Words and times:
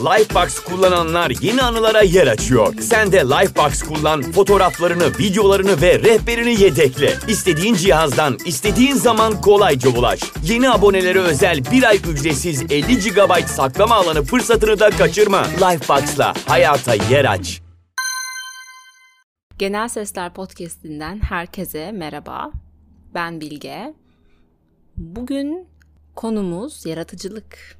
Lifebox 0.00 0.58
kullananlar 0.58 1.32
yeni 1.40 1.62
anılara 1.62 2.02
yer 2.02 2.26
açıyor. 2.26 2.74
Sen 2.80 3.12
de 3.12 3.18
Lifebox 3.18 3.82
kullan, 3.82 4.22
fotoğraflarını, 4.22 5.18
videolarını 5.18 5.80
ve 5.82 5.98
rehberini 5.98 6.62
yedekle. 6.62 7.14
İstediğin 7.28 7.74
cihazdan, 7.74 8.38
istediğin 8.46 8.94
zaman 8.94 9.40
kolayca 9.40 9.90
ulaş. 9.90 10.20
Yeni 10.44 10.70
abonelere 10.70 11.18
özel 11.18 11.64
bir 11.72 11.82
ay 11.82 11.96
ücretsiz 11.96 12.62
50 12.62 12.98
GB 12.98 13.46
saklama 13.46 13.94
alanı 13.94 14.22
fırsatını 14.22 14.80
da 14.80 14.90
kaçırma. 14.90 15.42
Lifebox'la 15.44 16.34
hayata 16.46 16.94
yer 16.94 17.24
aç. 17.24 17.62
Genel 19.58 19.88
Sesler 19.88 20.34
Podcast'inden 20.34 21.20
herkese 21.20 21.92
merhaba. 21.92 22.50
Ben 23.14 23.40
Bilge. 23.40 23.94
Bugün 24.96 25.68
konumuz 26.16 26.86
yaratıcılık. 26.86 27.79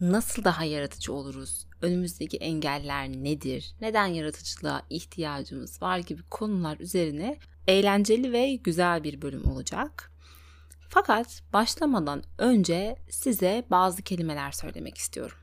Nasıl 0.00 0.44
daha 0.44 0.64
yaratıcı 0.64 1.12
oluruz? 1.12 1.66
Önümüzdeki 1.82 2.36
engeller 2.36 3.08
nedir? 3.08 3.74
Neden 3.80 4.06
yaratıcılığa 4.06 4.82
ihtiyacımız 4.90 5.82
var 5.82 5.98
gibi 5.98 6.22
konular 6.22 6.78
üzerine 6.78 7.38
eğlenceli 7.66 8.32
ve 8.32 8.54
güzel 8.54 9.04
bir 9.04 9.22
bölüm 9.22 9.48
olacak. 9.50 10.12
Fakat 10.88 11.42
başlamadan 11.52 12.22
önce 12.38 12.96
size 13.10 13.64
bazı 13.70 14.02
kelimeler 14.02 14.52
söylemek 14.52 14.98
istiyorum. 14.98 15.38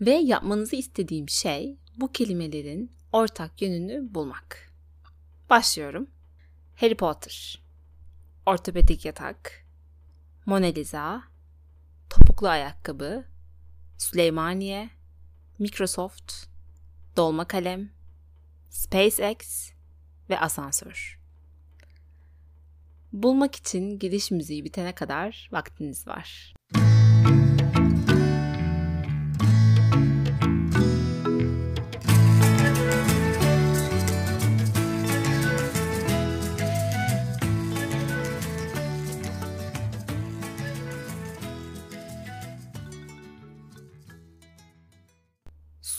Ve 0.00 0.10
yapmanızı 0.10 0.76
istediğim 0.76 1.28
şey 1.28 1.78
bu 1.96 2.12
kelimelerin 2.12 2.92
ortak 3.12 3.62
yönünü 3.62 4.14
bulmak. 4.14 4.72
Başlıyorum. 5.50 6.10
Harry 6.76 6.96
Potter, 6.96 7.62
ortopedik 8.46 9.04
yatak, 9.04 9.66
Mona 10.46 10.66
Lisa, 10.66 11.22
topuklu 12.10 12.48
ayakkabı, 12.48 13.24
Süleymaniye, 13.98 14.90
Microsoft, 15.58 16.32
dolma 17.16 17.48
kalem, 17.48 17.90
SpaceX 18.70 19.70
ve 20.30 20.40
asansör. 20.40 21.20
Bulmak 23.12 23.56
için 23.56 23.98
giriş 23.98 24.30
müziği 24.30 24.64
bitene 24.64 24.94
kadar 24.94 25.48
vaktiniz 25.52 26.06
var. 26.06 26.55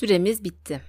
Süremiz 0.08 0.44
bitti 0.44 0.82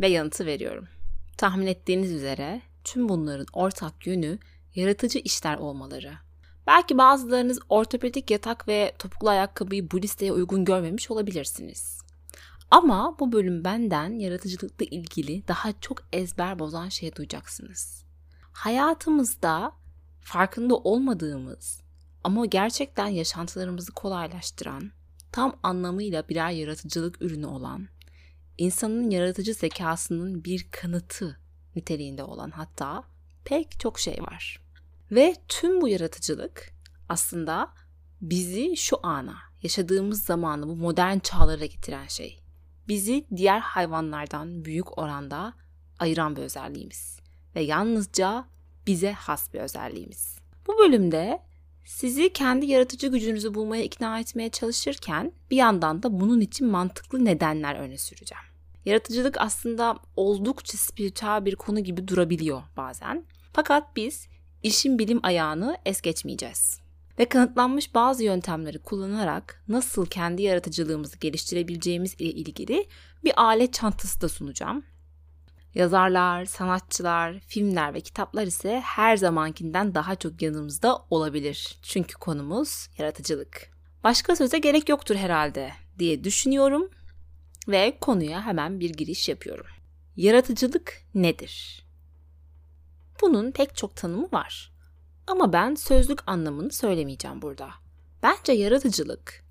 ve 0.00 0.08
yanıtı 0.08 0.46
veriyorum. 0.46 0.88
Tahmin 1.36 1.66
ettiğiniz 1.66 2.12
üzere 2.12 2.62
tüm 2.84 3.08
bunların 3.08 3.46
ortak 3.52 4.06
yönü 4.06 4.38
yaratıcı 4.74 5.18
işler 5.18 5.56
olmaları. 5.56 6.12
Belki 6.66 6.98
bazılarınız 6.98 7.58
ortopedik 7.68 8.30
yatak 8.30 8.68
ve 8.68 8.94
topuklu 8.98 9.28
ayakkabıyı 9.28 9.90
bu 9.90 10.02
listeye 10.02 10.32
uygun 10.32 10.64
görmemiş 10.64 11.10
olabilirsiniz. 11.10 12.00
Ama 12.70 13.16
bu 13.20 13.32
bölüm 13.32 13.64
benden 13.64 14.18
yaratıcılıkla 14.18 14.84
ilgili 14.90 15.48
daha 15.48 15.80
çok 15.80 16.02
ezber 16.12 16.58
bozan 16.58 16.88
şey 16.88 17.16
duyacaksınız. 17.16 18.04
Hayatımızda 18.52 19.72
farkında 20.20 20.76
olmadığımız 20.76 21.80
ama 22.24 22.46
gerçekten 22.46 23.08
yaşantılarımızı 23.08 23.92
kolaylaştıran, 23.92 24.90
tam 25.32 25.56
anlamıyla 25.62 26.28
birer 26.28 26.50
yaratıcılık 26.50 27.22
ürünü 27.22 27.46
olan 27.46 27.88
insanın 28.58 29.10
yaratıcı 29.10 29.54
zekasının 29.54 30.44
bir 30.44 30.68
kanıtı 30.70 31.38
niteliğinde 31.76 32.24
olan 32.24 32.50
hatta 32.50 33.04
pek 33.44 33.80
çok 33.80 33.98
şey 33.98 34.22
var. 34.22 34.60
Ve 35.10 35.36
tüm 35.48 35.80
bu 35.80 35.88
yaratıcılık 35.88 36.72
aslında 37.08 37.72
bizi 38.20 38.76
şu 38.76 38.96
ana, 39.02 39.36
yaşadığımız 39.62 40.24
zamanı 40.24 40.68
bu 40.68 40.76
modern 40.76 41.18
çağlara 41.18 41.66
getiren 41.66 42.06
şey. 42.06 42.40
Bizi 42.88 43.26
diğer 43.36 43.60
hayvanlardan 43.60 44.64
büyük 44.64 44.98
oranda 44.98 45.54
ayıran 45.98 46.36
bir 46.36 46.42
özelliğimiz 46.42 47.20
ve 47.54 47.60
yalnızca 47.60 48.44
bize 48.86 49.12
has 49.12 49.54
bir 49.54 49.60
özelliğimiz. 49.60 50.38
Bu 50.66 50.78
bölümde 50.78 51.42
sizi 51.88 52.32
kendi 52.32 52.66
yaratıcı 52.66 53.08
gücünüzü 53.08 53.54
bulmaya 53.54 53.82
ikna 53.82 54.20
etmeye 54.20 54.48
çalışırken 54.48 55.32
bir 55.50 55.56
yandan 55.56 56.02
da 56.02 56.20
bunun 56.20 56.40
için 56.40 56.66
mantıklı 56.66 57.24
nedenler 57.24 57.74
öne 57.74 57.98
süreceğim. 57.98 58.44
Yaratıcılık 58.84 59.40
aslında 59.40 59.98
oldukça 60.16 60.78
spiritüel 60.78 61.44
bir 61.44 61.56
konu 61.56 61.80
gibi 61.80 62.08
durabiliyor 62.08 62.62
bazen. 62.76 63.24
Fakat 63.52 63.96
biz 63.96 64.28
işin 64.62 64.98
bilim 64.98 65.20
ayağını 65.22 65.76
es 65.86 66.00
geçmeyeceğiz. 66.00 66.80
Ve 67.18 67.24
kanıtlanmış 67.24 67.94
bazı 67.94 68.24
yöntemleri 68.24 68.78
kullanarak 68.78 69.64
nasıl 69.68 70.06
kendi 70.06 70.42
yaratıcılığımızı 70.42 71.18
geliştirebileceğimiz 71.18 72.14
ile 72.14 72.30
ilgili 72.30 72.88
bir 73.24 73.42
alet 73.42 73.72
çantası 73.72 74.20
da 74.20 74.28
sunacağım. 74.28 74.82
Yazarlar, 75.74 76.44
sanatçılar, 76.44 77.40
filmler 77.40 77.94
ve 77.94 78.00
kitaplar 78.00 78.46
ise 78.46 78.80
her 78.84 79.16
zamankinden 79.16 79.94
daha 79.94 80.14
çok 80.14 80.42
yanımızda 80.42 81.04
olabilir. 81.10 81.78
Çünkü 81.82 82.14
konumuz 82.14 82.88
yaratıcılık. 82.98 83.70
Başka 84.04 84.36
söze 84.36 84.58
gerek 84.58 84.88
yoktur 84.88 85.16
herhalde 85.16 85.72
diye 85.98 86.24
düşünüyorum 86.24 86.90
ve 87.68 87.98
konuya 88.00 88.46
hemen 88.46 88.80
bir 88.80 88.90
giriş 88.90 89.28
yapıyorum. 89.28 89.66
Yaratıcılık 90.16 91.02
nedir? 91.14 91.84
Bunun 93.20 93.50
pek 93.50 93.76
çok 93.76 93.96
tanımı 93.96 94.28
var. 94.32 94.72
Ama 95.26 95.52
ben 95.52 95.74
sözlük 95.74 96.18
anlamını 96.26 96.72
söylemeyeceğim 96.72 97.42
burada. 97.42 97.70
Bence 98.22 98.52
yaratıcılık 98.52 99.44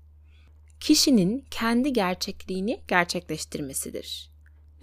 kişinin 0.80 1.44
kendi 1.50 1.92
gerçekliğini 1.92 2.82
gerçekleştirmesidir. 2.88 4.30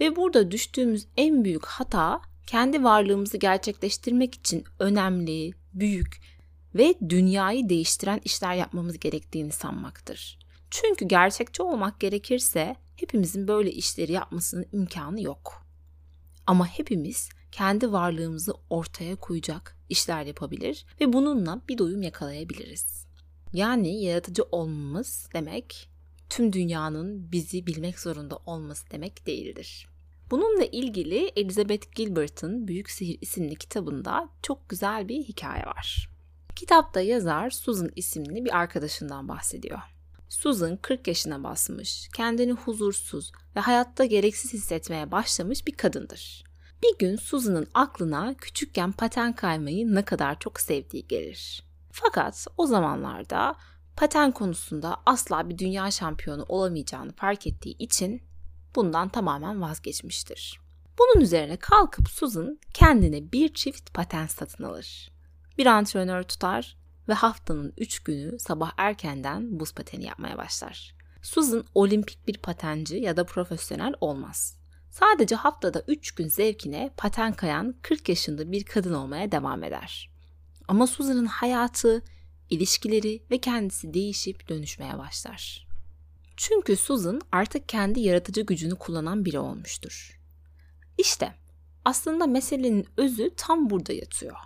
Ve 0.00 0.16
burada 0.16 0.50
düştüğümüz 0.50 1.06
en 1.16 1.44
büyük 1.44 1.66
hata 1.66 2.20
kendi 2.46 2.84
varlığımızı 2.84 3.36
gerçekleştirmek 3.36 4.34
için 4.34 4.64
önemli, 4.78 5.52
büyük 5.74 6.20
ve 6.74 6.94
dünyayı 7.08 7.68
değiştiren 7.68 8.20
işler 8.24 8.54
yapmamız 8.54 8.98
gerektiğini 8.98 9.52
sanmaktır. 9.52 10.38
Çünkü 10.70 11.04
gerçekçi 11.08 11.62
olmak 11.62 12.00
gerekirse 12.00 12.76
hepimizin 12.96 13.48
böyle 13.48 13.72
işleri 13.72 14.12
yapmasının 14.12 14.66
imkanı 14.72 15.22
yok. 15.22 15.66
Ama 16.46 16.66
hepimiz 16.66 17.28
kendi 17.52 17.92
varlığımızı 17.92 18.54
ortaya 18.70 19.16
koyacak 19.16 19.76
işler 19.88 20.26
yapabilir 20.26 20.86
ve 21.00 21.12
bununla 21.12 21.60
bir 21.68 21.78
doyum 21.78 22.02
yakalayabiliriz. 22.02 23.06
Yani 23.52 24.02
yaratıcı 24.02 24.42
olmamız 24.42 25.28
demek 25.34 25.90
tüm 26.30 26.52
dünyanın 26.52 27.32
bizi 27.32 27.66
bilmek 27.66 28.00
zorunda 28.00 28.36
olması 28.36 28.90
demek 28.90 29.26
değildir. 29.26 29.86
Bununla 30.30 30.64
ilgili 30.64 31.32
Elizabeth 31.36 31.92
Gilbert'ın 31.92 32.68
Büyük 32.68 32.90
Sihir 32.90 33.18
isimli 33.20 33.56
kitabında 33.56 34.28
çok 34.42 34.68
güzel 34.68 35.08
bir 35.08 35.22
hikaye 35.22 35.62
var. 35.62 36.10
Kitapta 36.56 37.00
yazar 37.00 37.50
Susan 37.50 37.90
isimli 37.96 38.44
bir 38.44 38.56
arkadaşından 38.56 39.28
bahsediyor. 39.28 39.78
Susan 40.28 40.76
40 40.76 41.08
yaşına 41.08 41.44
basmış, 41.44 42.08
kendini 42.16 42.52
huzursuz 42.52 43.32
ve 43.56 43.60
hayatta 43.60 44.04
gereksiz 44.04 44.52
hissetmeye 44.52 45.10
başlamış 45.10 45.66
bir 45.66 45.76
kadındır. 45.76 46.44
Bir 46.82 46.98
gün 46.98 47.16
Susan'ın 47.16 47.66
aklına 47.74 48.34
küçükken 48.34 48.92
paten 48.92 49.32
kaymayı 49.32 49.94
ne 49.94 50.04
kadar 50.04 50.38
çok 50.38 50.60
sevdiği 50.60 51.06
gelir. 51.06 51.64
Fakat 51.92 52.46
o 52.56 52.66
zamanlarda 52.66 53.56
paten 53.96 54.32
konusunda 54.32 54.96
asla 55.06 55.48
bir 55.48 55.58
dünya 55.58 55.90
şampiyonu 55.90 56.44
olamayacağını 56.48 57.12
fark 57.12 57.46
ettiği 57.46 57.76
için 57.78 58.22
bundan 58.74 59.08
tamamen 59.08 59.62
vazgeçmiştir. 59.62 60.60
Bunun 60.98 61.24
üzerine 61.24 61.56
kalkıp 61.56 62.08
Susan 62.08 62.58
kendine 62.74 63.32
bir 63.32 63.54
çift 63.54 63.94
paten 63.94 64.26
satın 64.26 64.64
alır. 64.64 65.10
Bir 65.58 65.66
antrenör 65.66 66.22
tutar 66.22 66.76
ve 67.08 67.14
haftanın 67.14 67.72
3 67.78 67.98
günü 68.00 68.38
sabah 68.38 68.72
erkenden 68.76 69.60
buz 69.60 69.74
pateni 69.74 70.04
yapmaya 70.04 70.38
başlar. 70.38 70.96
Susan 71.22 71.64
olimpik 71.74 72.28
bir 72.28 72.38
patenci 72.38 72.96
ya 72.96 73.16
da 73.16 73.26
profesyonel 73.26 73.94
olmaz. 74.00 74.58
Sadece 74.90 75.34
haftada 75.34 75.82
3 75.88 76.14
gün 76.14 76.28
zevkine 76.28 76.90
paten 76.96 77.32
kayan 77.32 77.74
40 77.82 78.08
yaşında 78.08 78.52
bir 78.52 78.64
kadın 78.64 78.94
olmaya 78.94 79.32
devam 79.32 79.64
eder. 79.64 80.10
Ama 80.68 80.86
Susan'ın 80.86 81.26
hayatı, 81.26 82.02
ilişkileri 82.50 83.22
ve 83.30 83.38
kendisi 83.38 83.94
değişip 83.94 84.48
dönüşmeye 84.48 84.98
başlar. 84.98 85.66
Çünkü 86.36 86.76
Susan 86.76 87.20
artık 87.32 87.68
kendi 87.68 88.00
yaratıcı 88.00 88.40
gücünü 88.40 88.74
kullanan 88.74 89.24
biri 89.24 89.38
olmuştur. 89.38 90.20
İşte 90.98 91.34
aslında 91.84 92.26
meselenin 92.26 92.86
özü 92.96 93.30
tam 93.36 93.70
burada 93.70 93.92
yatıyor. 93.92 94.36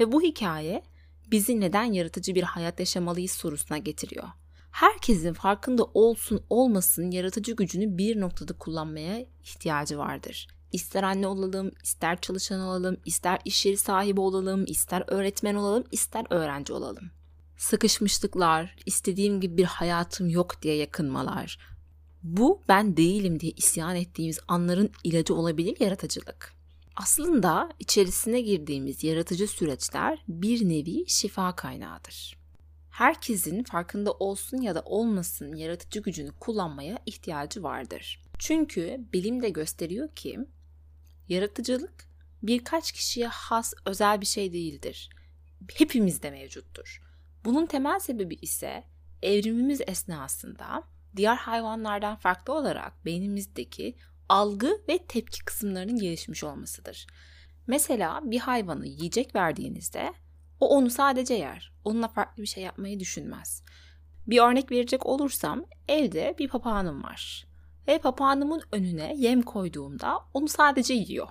Ve 0.00 0.12
bu 0.12 0.22
hikaye 0.22 0.82
bizi 1.30 1.60
neden 1.60 1.84
yaratıcı 1.84 2.34
bir 2.34 2.42
hayat 2.42 2.80
yaşamalıyız 2.80 3.30
sorusuna 3.30 3.78
getiriyor. 3.78 4.28
Herkesin 4.70 5.32
farkında 5.32 5.84
olsun 5.84 6.44
olmasın 6.50 7.10
yaratıcı 7.10 7.52
gücünü 7.52 7.98
bir 7.98 8.20
noktada 8.20 8.52
kullanmaya 8.52 9.26
ihtiyacı 9.44 9.98
vardır. 9.98 10.48
İster 10.72 11.02
anne 11.02 11.26
olalım, 11.26 11.72
ister 11.82 12.20
çalışan 12.20 12.60
olalım, 12.60 12.96
ister 13.04 13.38
iş 13.44 13.66
yeri 13.66 13.76
sahibi 13.76 14.20
olalım, 14.20 14.64
ister 14.66 15.04
öğretmen 15.06 15.54
olalım, 15.54 15.84
ister 15.92 16.26
öğrenci 16.30 16.72
olalım. 16.72 17.10
Sıkışmışlıklar, 17.56 18.76
istediğim 18.86 19.40
gibi 19.40 19.56
bir 19.56 19.64
hayatım 19.64 20.28
yok 20.28 20.62
diye 20.62 20.76
yakınmalar. 20.76 21.58
Bu 22.22 22.62
ben 22.68 22.96
değilim 22.96 23.40
diye 23.40 23.52
isyan 23.56 23.96
ettiğimiz 23.96 24.38
anların 24.48 24.90
ilacı 25.04 25.34
olabilir 25.34 25.76
yaratıcılık. 25.80 26.54
Aslında 26.96 27.70
içerisine 27.78 28.40
girdiğimiz 28.40 29.04
yaratıcı 29.04 29.46
süreçler 29.48 30.24
bir 30.28 30.68
nevi 30.68 31.04
şifa 31.06 31.56
kaynağıdır. 31.56 32.40
Herkesin 32.90 33.62
farkında 33.62 34.12
olsun 34.12 34.56
ya 34.56 34.74
da 34.74 34.82
olmasın 34.84 35.54
yaratıcı 35.54 36.00
gücünü 36.00 36.32
kullanmaya 36.32 36.98
ihtiyacı 37.06 37.62
vardır. 37.62 38.22
Çünkü 38.38 39.00
bilim 39.12 39.42
de 39.42 39.50
gösteriyor 39.50 40.08
ki 40.08 40.38
yaratıcılık 41.30 42.08
birkaç 42.42 42.92
kişiye 42.92 43.26
has 43.26 43.74
özel 43.86 44.20
bir 44.20 44.26
şey 44.26 44.52
değildir. 44.52 45.10
Hepimizde 45.74 46.30
mevcuttur. 46.30 47.02
Bunun 47.44 47.66
temel 47.66 47.98
sebebi 47.98 48.34
ise 48.34 48.84
evrimimiz 49.22 49.80
esnasında 49.86 50.82
diğer 51.16 51.36
hayvanlardan 51.36 52.16
farklı 52.16 52.54
olarak 52.54 53.04
beynimizdeki 53.04 53.96
algı 54.28 54.80
ve 54.88 54.98
tepki 54.98 55.44
kısımlarının 55.44 55.98
gelişmiş 55.98 56.44
olmasıdır. 56.44 57.06
Mesela 57.66 58.20
bir 58.24 58.38
hayvanı 58.38 58.86
yiyecek 58.86 59.34
verdiğinizde 59.34 60.12
o 60.60 60.68
onu 60.68 60.90
sadece 60.90 61.34
yer. 61.34 61.72
Onunla 61.84 62.08
farklı 62.08 62.42
bir 62.42 62.48
şey 62.48 62.64
yapmayı 62.64 63.00
düşünmez. 63.00 63.62
Bir 64.26 64.38
örnek 64.38 64.70
verecek 64.70 65.06
olursam 65.06 65.64
evde 65.88 66.34
bir 66.38 66.48
papağanım 66.48 67.02
var. 67.02 67.49
Ve 67.90 67.98
papağanımın 67.98 68.62
önüne 68.72 69.14
yem 69.16 69.42
koyduğumda 69.42 70.20
onu 70.34 70.48
sadece 70.48 70.94
yiyor. 70.94 71.28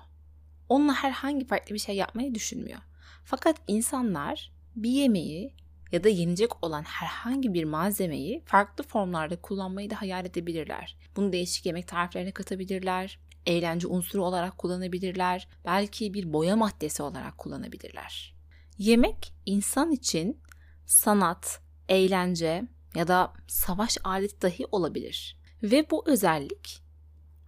Onunla 0.69 0.93
herhangi 0.93 1.47
farklı 1.47 1.75
bir 1.75 1.79
şey 1.79 1.95
yapmayı 1.95 2.35
düşünmüyor. 2.35 2.79
Fakat 3.25 3.55
insanlar 3.67 4.51
bir 4.75 4.89
yemeği 4.89 5.53
ya 5.91 6.03
da 6.03 6.09
yenecek 6.09 6.63
olan 6.63 6.83
herhangi 6.83 7.53
bir 7.53 7.63
malzemeyi 7.63 8.43
farklı 8.45 8.83
formlarda 8.83 9.41
kullanmayı 9.41 9.89
da 9.89 10.01
hayal 10.01 10.25
edebilirler. 10.25 10.97
Bunu 11.15 11.31
değişik 11.31 11.65
yemek 11.65 11.87
tariflerine 11.87 12.31
katabilirler, 12.31 13.19
eğlence 13.45 13.87
unsuru 13.87 14.25
olarak 14.25 14.57
kullanabilirler, 14.57 15.47
belki 15.65 16.13
bir 16.13 16.33
boya 16.33 16.55
maddesi 16.55 17.03
olarak 17.03 17.37
kullanabilirler. 17.37 18.35
Yemek 18.77 19.33
insan 19.45 19.91
için 19.91 20.41
sanat, 20.85 21.61
eğlence 21.89 22.63
ya 22.95 23.07
da 23.07 23.33
savaş 23.47 23.97
aleti 24.03 24.41
dahi 24.41 24.65
olabilir. 24.71 25.38
Ve 25.63 25.89
bu 25.89 26.03
özellik 26.09 26.81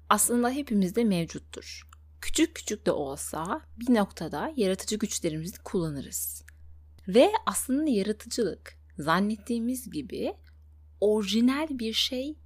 aslında 0.09 0.49
hepimizde 0.49 1.03
mevcuttur. 1.03 1.87
Küçük 2.21 2.55
küçük 2.55 2.85
de 2.85 2.91
olsa 2.91 3.61
bir 3.77 3.93
noktada 3.93 4.53
yaratıcı 4.55 4.95
güçlerimizi 4.95 5.63
kullanırız. 5.63 6.43
Ve 7.07 7.31
aslında 7.45 7.89
yaratıcılık 7.89 8.77
zannettiğimiz 8.97 9.91
gibi 9.91 10.33
orijinal 11.01 11.67
bir 11.69 11.93
şey 11.93 12.37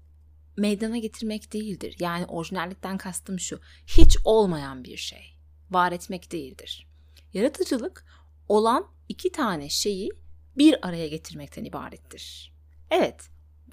meydana 0.57 0.97
getirmek 0.97 1.53
değildir. 1.53 1.95
Yani 1.99 2.25
orijinallikten 2.25 2.97
kastım 2.97 3.39
şu. 3.39 3.59
Hiç 3.87 4.17
olmayan 4.23 4.83
bir 4.83 4.97
şey. 4.97 5.37
Var 5.71 5.91
etmek 5.91 6.31
değildir. 6.31 6.87
Yaratıcılık 7.33 8.05
olan 8.47 8.87
iki 9.09 9.31
tane 9.31 9.69
şeyi 9.69 10.09
bir 10.57 10.87
araya 10.87 11.07
getirmekten 11.07 11.63
ibarettir. 11.63 12.53
Evet, 12.89 13.29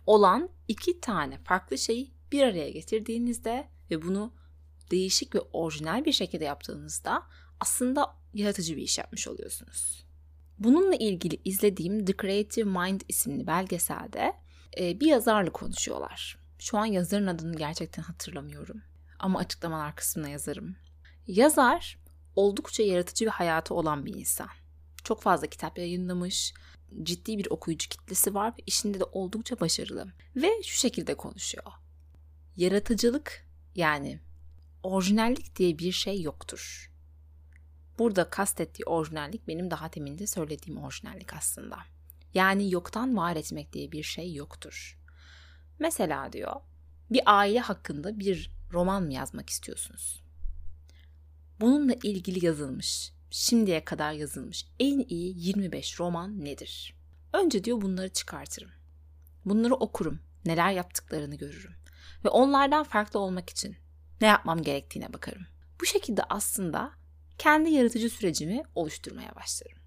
olan 0.06 0.48
iki 0.68 1.00
tane 1.00 1.38
farklı 1.38 1.78
şeyi 1.78 2.14
bir 2.32 2.42
araya 2.42 2.70
getirdiğinizde 2.70 3.68
ve 3.90 4.02
bunu 4.02 4.32
değişik 4.90 5.34
ve 5.34 5.40
orijinal 5.40 6.04
bir 6.04 6.12
şekilde 6.12 6.44
yaptığınızda 6.44 7.22
aslında 7.60 8.16
yaratıcı 8.34 8.76
bir 8.76 8.82
iş 8.82 8.98
yapmış 8.98 9.28
oluyorsunuz. 9.28 10.04
Bununla 10.58 10.94
ilgili 10.94 11.40
izlediğim 11.44 12.04
The 12.04 12.12
Creative 12.22 12.64
Mind 12.64 13.00
isimli 13.08 13.46
belgeselde 13.46 14.32
e, 14.78 15.00
bir 15.00 15.06
yazarla 15.06 15.52
konuşuyorlar. 15.52 16.38
Şu 16.58 16.78
an 16.78 16.86
yazarın 16.86 17.26
adını 17.26 17.56
gerçekten 17.56 18.02
hatırlamıyorum. 18.02 18.82
Ama 19.18 19.38
açıklamalar 19.38 19.96
kısmına 19.96 20.28
yazarım. 20.28 20.76
Yazar 21.26 21.98
oldukça 22.36 22.82
yaratıcı 22.82 23.24
bir 23.24 23.30
hayatı 23.30 23.74
olan 23.74 24.06
bir 24.06 24.14
insan. 24.14 24.48
Çok 25.04 25.22
fazla 25.22 25.46
kitap 25.46 25.78
yayınlamış, 25.78 26.54
ciddi 27.02 27.38
bir 27.38 27.46
okuyucu 27.50 27.88
kitlesi 27.88 28.34
var 28.34 28.52
ve 28.58 28.62
işinde 28.66 29.00
de 29.00 29.04
oldukça 29.04 29.60
başarılı. 29.60 30.12
Ve 30.36 30.62
şu 30.62 30.78
şekilde 30.78 31.14
konuşuyor. 31.14 31.72
Yaratıcılık 32.56 33.46
yani 33.74 34.20
orijinallik 34.82 35.56
diye 35.56 35.78
bir 35.78 35.92
şey 35.92 36.22
yoktur. 36.22 36.92
Burada 37.98 38.30
kastettiği 38.30 38.84
orijinallik 38.86 39.48
benim 39.48 39.70
daha 39.70 39.88
teminde 39.88 40.26
söylediğim 40.26 40.82
orijinallik 40.82 41.34
aslında. 41.34 41.78
Yani 42.34 42.72
yoktan 42.72 43.16
var 43.16 43.36
etmek 43.36 43.72
diye 43.72 43.92
bir 43.92 44.02
şey 44.02 44.34
yoktur. 44.34 44.98
Mesela 45.78 46.32
diyor, 46.32 46.54
bir 47.10 47.22
aile 47.26 47.60
hakkında 47.60 48.18
bir 48.18 48.50
roman 48.72 49.02
mı 49.02 49.12
yazmak 49.12 49.50
istiyorsunuz? 49.50 50.22
Bununla 51.60 51.94
ilgili 52.02 52.46
yazılmış, 52.46 53.12
şimdiye 53.32 53.84
kadar 53.84 54.12
yazılmış 54.12 54.66
en 54.80 54.98
iyi 54.98 55.46
25 55.46 56.00
roman 56.00 56.44
nedir? 56.44 56.94
Önce 57.32 57.64
diyor 57.64 57.80
bunları 57.80 58.08
çıkartırım. 58.08 58.70
Bunları 59.44 59.74
okurum, 59.74 60.20
neler 60.44 60.72
yaptıklarını 60.72 61.34
görürüm 61.34 61.74
ve 62.24 62.28
onlardan 62.28 62.84
farklı 62.84 63.20
olmak 63.20 63.50
için 63.50 63.76
ne 64.20 64.26
yapmam 64.26 64.62
gerektiğine 64.62 65.12
bakarım. 65.12 65.46
Bu 65.80 65.86
şekilde 65.86 66.22
aslında 66.22 66.92
kendi 67.38 67.70
yaratıcı 67.70 68.10
sürecimi 68.10 68.62
oluşturmaya 68.74 69.34
başlarım. 69.34 69.78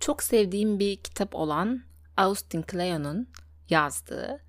Çok 0.00 0.22
sevdiğim 0.22 0.78
bir 0.78 0.96
kitap 0.96 1.34
olan 1.34 1.84
Austin 2.16 2.62
Kleon'un 2.62 3.28
yazdığı 3.68 4.44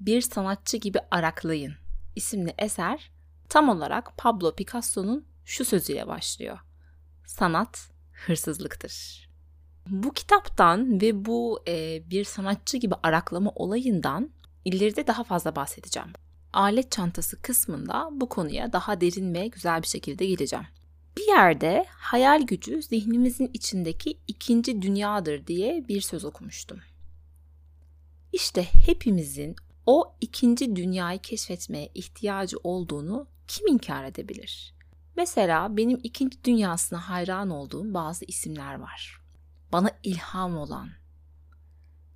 Bir 0.00 0.20
Sanatçı 0.20 0.76
Gibi 0.76 0.98
Araklayın 1.10 1.74
isimli 2.16 2.54
eser 2.58 3.10
tam 3.48 3.68
olarak 3.68 4.18
Pablo 4.18 4.54
Picasso'nun 4.54 5.26
şu 5.44 5.64
sözüyle 5.64 6.06
başlıyor. 6.06 6.58
Sanat 7.26 7.95
hırsızlıktır. 8.26 9.26
Bu 9.88 10.12
kitaptan 10.12 11.00
ve 11.00 11.24
bu 11.24 11.60
e, 11.68 12.02
bir 12.10 12.24
sanatçı 12.24 12.76
gibi 12.76 12.94
araklama 13.02 13.50
olayından 13.54 14.30
ileride 14.64 15.06
daha 15.06 15.24
fazla 15.24 15.56
bahsedeceğim. 15.56 16.08
Alet 16.52 16.92
çantası 16.92 17.42
kısmında 17.42 18.08
bu 18.12 18.28
konuya 18.28 18.72
daha 18.72 19.00
derin 19.00 19.34
ve 19.34 19.46
güzel 19.46 19.82
bir 19.82 19.86
şekilde 19.86 20.26
geleceğim. 20.26 20.66
Bir 21.16 21.26
yerde 21.26 21.84
hayal 21.88 22.42
gücü 22.42 22.82
zihnimizin 22.82 23.50
içindeki 23.54 24.18
ikinci 24.26 24.82
dünyadır 24.82 25.46
diye 25.46 25.88
bir 25.88 26.00
söz 26.00 26.24
okumuştum. 26.24 26.80
İşte 28.32 28.62
hepimizin 28.86 29.56
o 29.86 30.14
ikinci 30.20 30.76
dünyayı 30.76 31.18
keşfetmeye 31.18 31.90
ihtiyacı 31.94 32.56
olduğunu 32.64 33.26
kim 33.48 33.66
inkar 33.66 34.04
edebilir? 34.04 34.75
Mesela 35.16 35.76
benim 35.76 36.00
ikinci 36.02 36.44
dünyasına 36.44 37.08
hayran 37.08 37.50
olduğum 37.50 37.94
bazı 37.94 38.24
isimler 38.24 38.74
var. 38.74 39.20
Bana 39.72 39.90
ilham 40.02 40.56
olan, 40.56 40.90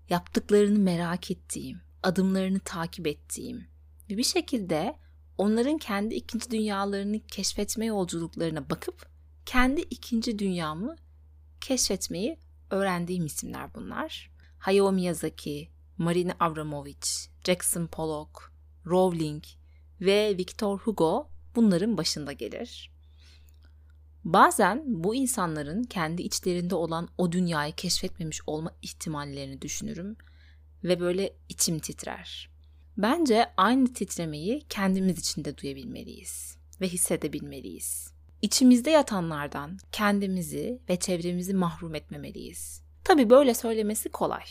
yaptıklarını 0.08 0.78
merak 0.78 1.30
ettiğim, 1.30 1.80
adımlarını 2.02 2.60
takip 2.60 3.06
ettiğim 3.06 3.66
ve 4.10 4.16
bir 4.16 4.22
şekilde 4.22 4.96
onların 5.38 5.78
kendi 5.78 6.14
ikinci 6.14 6.50
dünyalarını 6.50 7.20
keşfetme 7.20 7.86
yolculuklarına 7.86 8.70
bakıp 8.70 9.06
kendi 9.46 9.80
ikinci 9.80 10.38
dünyamı 10.38 10.96
keşfetmeyi 11.60 12.38
öğrendiğim 12.70 13.26
isimler 13.26 13.74
bunlar. 13.74 14.30
Hayao 14.58 14.92
Miyazaki, 14.92 15.68
Marina 15.98 16.32
Abramovic, 16.40 17.06
Jackson 17.44 17.86
Pollock, 17.86 18.52
Rowling 18.86 19.44
ve 20.00 20.38
Victor 20.38 20.78
Hugo 20.78 21.30
bunların 21.56 21.96
başında 21.96 22.32
gelir. 22.32 22.90
Bazen 24.24 24.82
bu 24.86 25.14
insanların 25.14 25.82
kendi 25.84 26.22
içlerinde 26.22 26.74
olan 26.74 27.08
o 27.18 27.32
dünyayı 27.32 27.72
keşfetmemiş 27.72 28.40
olma 28.46 28.74
ihtimallerini 28.82 29.62
düşünürüm 29.62 30.16
ve 30.84 31.00
böyle 31.00 31.32
içim 31.48 31.78
titrer. 31.78 32.50
Bence 32.96 33.46
aynı 33.56 33.92
titremeyi 33.92 34.62
kendimiz 34.68 35.18
için 35.18 35.44
de 35.44 35.58
duyabilmeliyiz 35.58 36.56
ve 36.80 36.88
hissedebilmeliyiz. 36.88 38.12
İçimizde 38.42 38.90
yatanlardan 38.90 39.78
kendimizi 39.92 40.80
ve 40.88 40.96
çevremizi 40.96 41.54
mahrum 41.54 41.94
etmemeliyiz. 41.94 42.82
Tabi 43.04 43.30
böyle 43.30 43.54
söylemesi 43.54 44.08
kolay. 44.08 44.44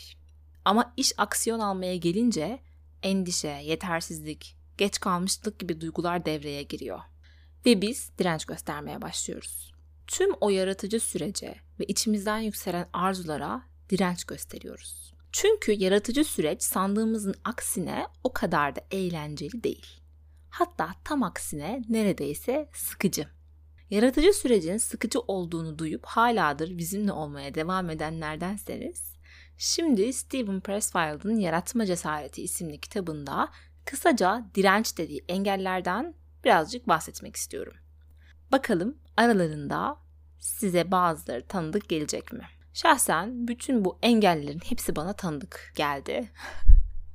Ama 0.64 0.94
iş 0.96 1.12
aksiyon 1.18 1.60
almaya 1.60 1.96
gelince 1.96 2.58
endişe, 3.02 3.48
yetersizlik, 3.48 4.56
geç 4.80 5.00
kalmışlık 5.00 5.58
gibi 5.58 5.80
duygular 5.80 6.24
devreye 6.24 6.62
giriyor. 6.62 7.00
Ve 7.66 7.82
biz 7.82 8.10
direnç 8.18 8.44
göstermeye 8.44 9.02
başlıyoruz. 9.02 9.72
Tüm 10.06 10.30
o 10.40 10.50
yaratıcı 10.50 11.00
sürece 11.00 11.54
ve 11.80 11.84
içimizden 11.84 12.38
yükselen 12.38 12.88
arzulara 12.92 13.62
direnç 13.90 14.24
gösteriyoruz. 14.24 15.14
Çünkü 15.32 15.72
yaratıcı 15.72 16.24
süreç 16.24 16.62
sandığımızın 16.62 17.34
aksine 17.44 18.06
o 18.24 18.32
kadar 18.32 18.76
da 18.76 18.80
eğlenceli 18.90 19.64
değil. 19.64 19.86
Hatta 20.50 20.94
tam 21.04 21.22
aksine 21.22 21.82
neredeyse 21.88 22.68
sıkıcı. 22.74 23.26
Yaratıcı 23.90 24.32
sürecin 24.32 24.76
sıkıcı 24.76 25.20
olduğunu 25.20 25.78
duyup 25.78 26.06
haladır 26.06 26.78
bizimle 26.78 27.12
olmaya 27.12 27.54
devam 27.54 27.90
edenlerdenseniz, 27.90 29.14
şimdi 29.58 30.12
Stephen 30.12 30.60
Pressfield'ın 30.60 31.36
Yaratma 31.36 31.86
Cesareti 31.86 32.42
isimli 32.42 32.80
kitabında 32.80 33.50
kısaca 33.84 34.46
direnç 34.54 34.98
dediği 34.98 35.24
engellerden 35.28 36.14
birazcık 36.44 36.88
bahsetmek 36.88 37.36
istiyorum. 37.36 37.74
Bakalım 38.52 38.98
aralarında 39.16 39.96
size 40.38 40.90
bazıları 40.90 41.46
tanıdık 41.46 41.88
gelecek 41.88 42.32
mi? 42.32 42.48
Şahsen 42.74 43.48
bütün 43.48 43.84
bu 43.84 43.98
engellerin 44.02 44.60
hepsi 44.64 44.96
bana 44.96 45.12
tanıdık 45.12 45.72
geldi. 45.76 46.30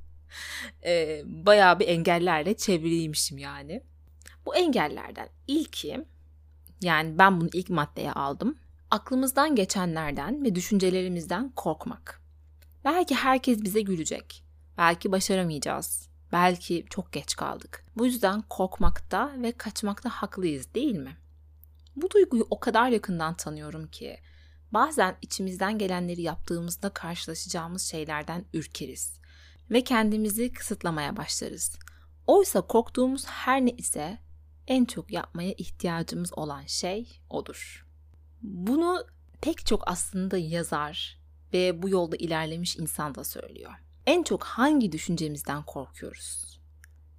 e, 0.84 1.22
bayağı 1.24 1.80
bir 1.80 1.88
engellerle 1.88 2.56
çevriymişim 2.56 3.38
yani. 3.38 3.82
Bu 4.46 4.56
engellerden 4.56 5.28
ilki 5.46 6.04
yani 6.82 7.18
ben 7.18 7.40
bunu 7.40 7.48
ilk 7.52 7.70
maddeye 7.70 8.12
aldım. 8.12 8.58
Aklımızdan 8.90 9.54
geçenlerden 9.54 10.44
ve 10.44 10.54
düşüncelerimizden 10.54 11.50
korkmak. 11.50 12.22
Belki 12.84 13.14
herkes 13.14 13.62
bize 13.62 13.80
gülecek. 13.80 14.44
Belki 14.78 15.12
başaramayacağız. 15.12 16.08
Belki 16.32 16.86
çok 16.90 17.12
geç 17.12 17.36
kaldık. 17.36 17.84
Bu 17.96 18.06
yüzden 18.06 18.42
korkmakta 18.42 19.32
ve 19.42 19.52
kaçmakta 19.52 20.10
haklıyız 20.10 20.74
değil 20.74 20.94
mi? 20.94 21.16
Bu 21.96 22.10
duyguyu 22.10 22.46
o 22.50 22.60
kadar 22.60 22.88
yakından 22.88 23.34
tanıyorum 23.36 23.86
ki 23.86 24.20
bazen 24.72 25.16
içimizden 25.22 25.78
gelenleri 25.78 26.22
yaptığımızda 26.22 26.90
karşılaşacağımız 26.90 27.82
şeylerden 27.82 28.44
ürkeriz 28.54 29.20
ve 29.70 29.84
kendimizi 29.84 30.52
kısıtlamaya 30.52 31.16
başlarız. 31.16 31.78
Oysa 32.26 32.60
korktuğumuz 32.60 33.26
her 33.26 33.66
ne 33.66 33.70
ise 33.70 34.18
en 34.66 34.84
çok 34.84 35.12
yapmaya 35.12 35.52
ihtiyacımız 35.52 36.38
olan 36.38 36.66
şey 36.66 37.20
odur. 37.30 37.86
Bunu 38.42 39.06
pek 39.40 39.66
çok 39.66 39.88
aslında 39.88 40.38
yazar 40.38 41.20
ve 41.52 41.82
bu 41.82 41.88
yolda 41.88 42.16
ilerlemiş 42.16 42.76
insan 42.76 43.14
da 43.14 43.24
söylüyor. 43.24 43.72
En 44.06 44.22
çok 44.22 44.44
hangi 44.44 44.92
düşüncemizden 44.92 45.62
korkuyoruz? 45.62 46.60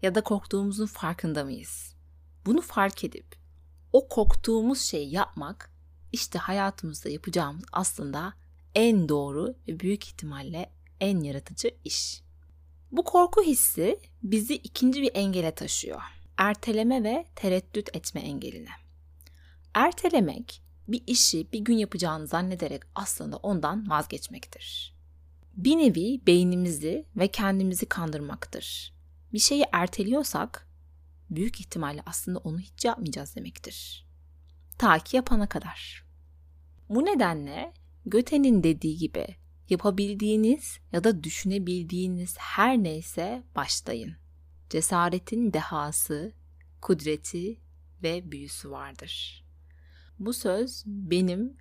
Ya 0.01 0.15
da 0.15 0.21
korktuğumuzun 0.21 0.85
farkında 0.85 1.43
mıyız? 1.43 1.95
Bunu 2.45 2.61
fark 2.61 3.03
edip 3.03 3.35
o 3.93 4.07
korktuğumuz 4.07 4.81
şeyi 4.81 5.13
yapmak 5.13 5.71
işte 6.11 6.39
hayatımızda 6.39 7.09
yapacağımız 7.09 7.63
aslında 7.71 8.33
en 8.75 9.09
doğru 9.09 9.55
ve 9.67 9.79
büyük 9.79 10.07
ihtimalle 10.07 10.71
en 10.99 11.19
yaratıcı 11.19 11.71
iş. 11.83 12.21
Bu 12.91 13.03
korku 13.03 13.43
hissi 13.43 13.99
bizi 14.23 14.55
ikinci 14.55 15.01
bir 15.01 15.11
engele 15.13 15.51
taşıyor. 15.55 16.01
Erteleme 16.37 17.03
ve 17.03 17.25
tereddüt 17.35 17.95
etme 17.95 18.21
engeline. 18.21 18.71
Ertelemek 19.73 20.61
bir 20.87 21.03
işi 21.07 21.51
bir 21.51 21.59
gün 21.59 21.77
yapacağını 21.77 22.27
zannederek 22.27 22.81
aslında 22.95 23.37
ondan 23.37 23.89
vazgeçmektir. 23.89 24.96
Bir 25.57 25.77
nevi 25.77 26.21
beynimizi 26.27 27.05
ve 27.15 27.27
kendimizi 27.27 27.85
kandırmaktır. 27.85 28.93
Bir 29.33 29.39
şeyi 29.39 29.65
erteliyorsak 29.71 30.67
büyük 31.29 31.59
ihtimalle 31.59 32.01
aslında 32.05 32.39
onu 32.39 32.59
hiç 32.59 32.85
yapmayacağız 32.85 33.35
demektir. 33.35 34.07
Ta 34.77 34.99
ki 34.99 35.15
yapana 35.15 35.49
kadar. 35.49 36.05
Bu 36.89 37.05
nedenle 37.05 37.73
Göte'nin 38.05 38.63
dediği 38.63 38.97
gibi 38.97 39.27
yapabildiğiniz 39.69 40.79
ya 40.91 41.03
da 41.03 41.23
düşünebildiğiniz 41.23 42.35
her 42.37 42.77
neyse 42.77 43.43
başlayın. 43.55 44.15
Cesaretin 44.69 45.53
dehası, 45.53 46.33
kudreti 46.81 47.59
ve 48.03 48.31
büyüsü 48.31 48.71
vardır. 48.71 49.43
Bu 50.19 50.33
söz 50.33 50.83
benim 50.85 51.57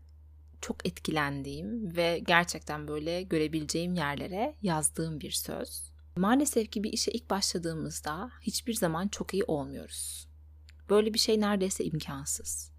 çok 0.66 0.86
etkilendiğim 0.86 1.96
ve 1.96 2.18
gerçekten 2.26 2.88
böyle 2.88 3.22
görebileceğim 3.22 3.94
yerlere 3.94 4.56
yazdığım 4.62 5.20
bir 5.20 5.30
söz. 5.30 5.92
Maalesef 6.16 6.70
ki 6.70 6.84
bir 6.84 6.92
işe 6.92 7.10
ilk 7.10 7.30
başladığımızda 7.30 8.30
hiçbir 8.40 8.74
zaman 8.74 9.08
çok 9.08 9.34
iyi 9.34 9.44
olmuyoruz. 9.44 10.28
Böyle 10.90 11.14
bir 11.14 11.18
şey 11.18 11.40
neredeyse 11.40 11.84
imkansız. 11.84 12.72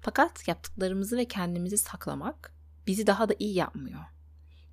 Fakat 0.00 0.48
yaptıklarımızı 0.48 1.16
ve 1.16 1.24
kendimizi 1.24 1.78
saklamak 1.78 2.54
bizi 2.86 3.06
daha 3.06 3.28
da 3.28 3.34
iyi 3.38 3.54
yapmıyor. 3.54 4.04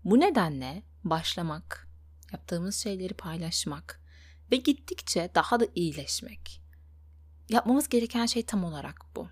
Bu 0.04 0.20
nedenle 0.20 0.84
başlamak, 1.04 1.88
yaptığımız 2.34 2.76
şeyleri 2.76 3.14
paylaşmak 3.14 4.02
ve 4.52 4.56
gittikçe 4.56 5.32
daha 5.36 5.60
da 5.60 5.68
iyileşmek. 5.76 6.62
Yapmamız 7.50 7.90
gereken 7.90 8.26
şey 8.26 8.46
tam 8.46 8.64
olarak 8.64 9.06
bu. 9.16 9.28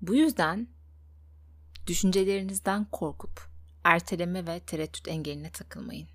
Bu 0.00 0.14
yüzden 0.14 0.73
düşüncelerinizden 1.86 2.84
korkup 2.84 3.48
erteleme 3.84 4.46
ve 4.46 4.60
tereddüt 4.60 5.08
engeline 5.08 5.50
takılmayın. 5.50 6.08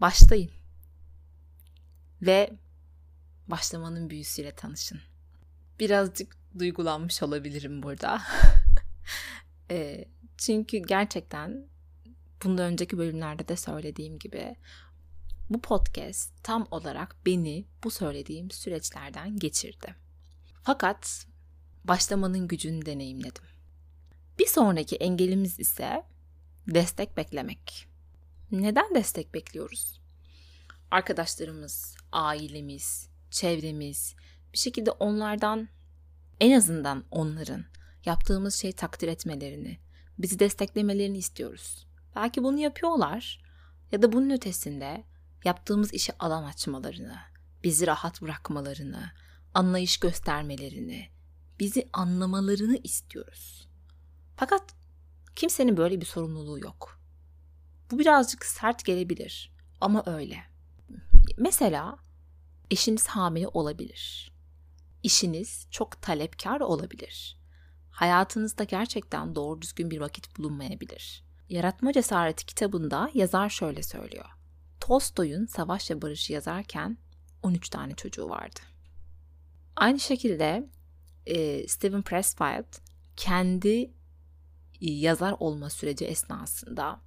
Başlayın. 0.00 0.50
Ve 2.22 2.52
başlamanın 3.46 4.10
büyüsüyle 4.10 4.54
tanışın. 4.54 5.00
Birazcık 5.80 6.36
duygulanmış 6.58 7.22
olabilirim 7.22 7.82
burada. 7.82 8.22
e, 9.70 10.04
çünkü 10.38 10.78
gerçekten 10.78 11.66
bundan 12.44 12.72
önceki 12.72 12.98
bölümlerde 12.98 13.48
de 13.48 13.56
söylediğim 13.56 14.18
gibi 14.18 14.56
bu 15.50 15.60
podcast 15.60 16.32
tam 16.42 16.68
olarak 16.70 17.16
beni 17.26 17.64
bu 17.84 17.90
söylediğim 17.90 18.50
süreçlerden 18.50 19.36
geçirdi. 19.36 19.94
Fakat 20.62 21.26
başlamanın 21.84 22.48
gücünü 22.48 22.86
deneyimledim. 22.86 23.44
Bir 24.38 24.46
sonraki 24.46 24.96
engelimiz 24.96 25.60
ise 25.60 26.04
destek 26.66 27.16
beklemek. 27.16 27.88
Neden 28.50 28.94
destek 28.94 29.34
bekliyoruz? 29.34 30.00
Arkadaşlarımız, 30.90 31.96
ailemiz, 32.12 33.08
çevremiz 33.30 34.14
bir 34.52 34.58
şekilde 34.58 34.90
onlardan 34.90 35.68
en 36.40 36.58
azından 36.58 37.04
onların 37.10 37.64
yaptığımız 38.04 38.54
şeyi 38.54 38.72
takdir 38.72 39.08
etmelerini, 39.08 39.78
bizi 40.18 40.38
desteklemelerini 40.38 41.18
istiyoruz. 41.18 41.86
Belki 42.16 42.42
bunu 42.42 42.58
yapıyorlar 42.58 43.42
ya 43.92 44.02
da 44.02 44.12
bunun 44.12 44.30
ötesinde 44.30 45.04
yaptığımız 45.44 45.94
işe 45.94 46.12
alan 46.18 46.44
açmalarını, 46.44 47.16
bizi 47.64 47.86
rahat 47.86 48.22
bırakmalarını, 48.22 49.10
anlayış 49.54 49.98
göstermelerini, 49.98 51.08
bizi 51.60 51.88
anlamalarını 51.92 52.76
istiyoruz. 52.84 53.67
Fakat 54.38 54.62
kimsenin 55.36 55.76
böyle 55.76 56.00
bir 56.00 56.06
sorumluluğu 56.06 56.58
yok. 56.58 57.00
Bu 57.90 57.98
birazcık 57.98 58.44
sert 58.44 58.84
gelebilir 58.84 59.52
ama 59.80 60.02
öyle. 60.06 60.38
Mesela 61.38 61.98
eşiniz 62.70 63.06
hamile 63.06 63.48
olabilir. 63.48 64.32
İşiniz 65.02 65.66
çok 65.70 66.02
talepkar 66.02 66.60
olabilir. 66.60 67.38
Hayatınızda 67.90 68.64
gerçekten 68.64 69.34
doğru 69.34 69.62
düzgün 69.62 69.90
bir 69.90 70.00
vakit 70.00 70.38
bulunmayabilir. 70.38 71.24
Yaratma 71.48 71.92
Cesareti 71.92 72.46
kitabında 72.46 73.10
yazar 73.14 73.48
şöyle 73.48 73.82
söylüyor. 73.82 74.28
Tolstoy'un 74.80 75.46
Savaş 75.46 75.90
ve 75.90 76.02
Barış'ı 76.02 76.32
yazarken 76.32 76.98
13 77.42 77.68
tane 77.68 77.94
çocuğu 77.94 78.28
vardı. 78.28 78.60
Aynı 79.76 80.00
şekilde 80.00 80.70
e, 81.26 81.68
Stephen 81.68 82.02
Pressfield 82.02 82.74
kendi 83.16 83.97
yazar 84.80 85.34
olma 85.38 85.70
süreci 85.70 86.04
esnasında 86.04 87.00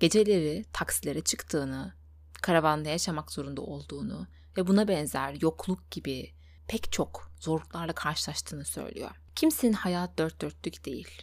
geceleri 0.00 0.64
taksilere 0.72 1.20
çıktığını, 1.20 1.94
karavanda 2.42 2.88
yaşamak 2.88 3.32
zorunda 3.32 3.60
olduğunu 3.62 4.26
ve 4.56 4.66
buna 4.66 4.88
benzer 4.88 5.36
yokluk 5.40 5.90
gibi 5.90 6.32
pek 6.68 6.92
çok 6.92 7.32
zorluklarla 7.40 7.92
karşılaştığını 7.92 8.64
söylüyor. 8.64 9.10
Kimsenin 9.34 9.72
hayat 9.72 10.18
dört 10.18 10.40
dörtlük 10.40 10.84
değil. 10.84 11.22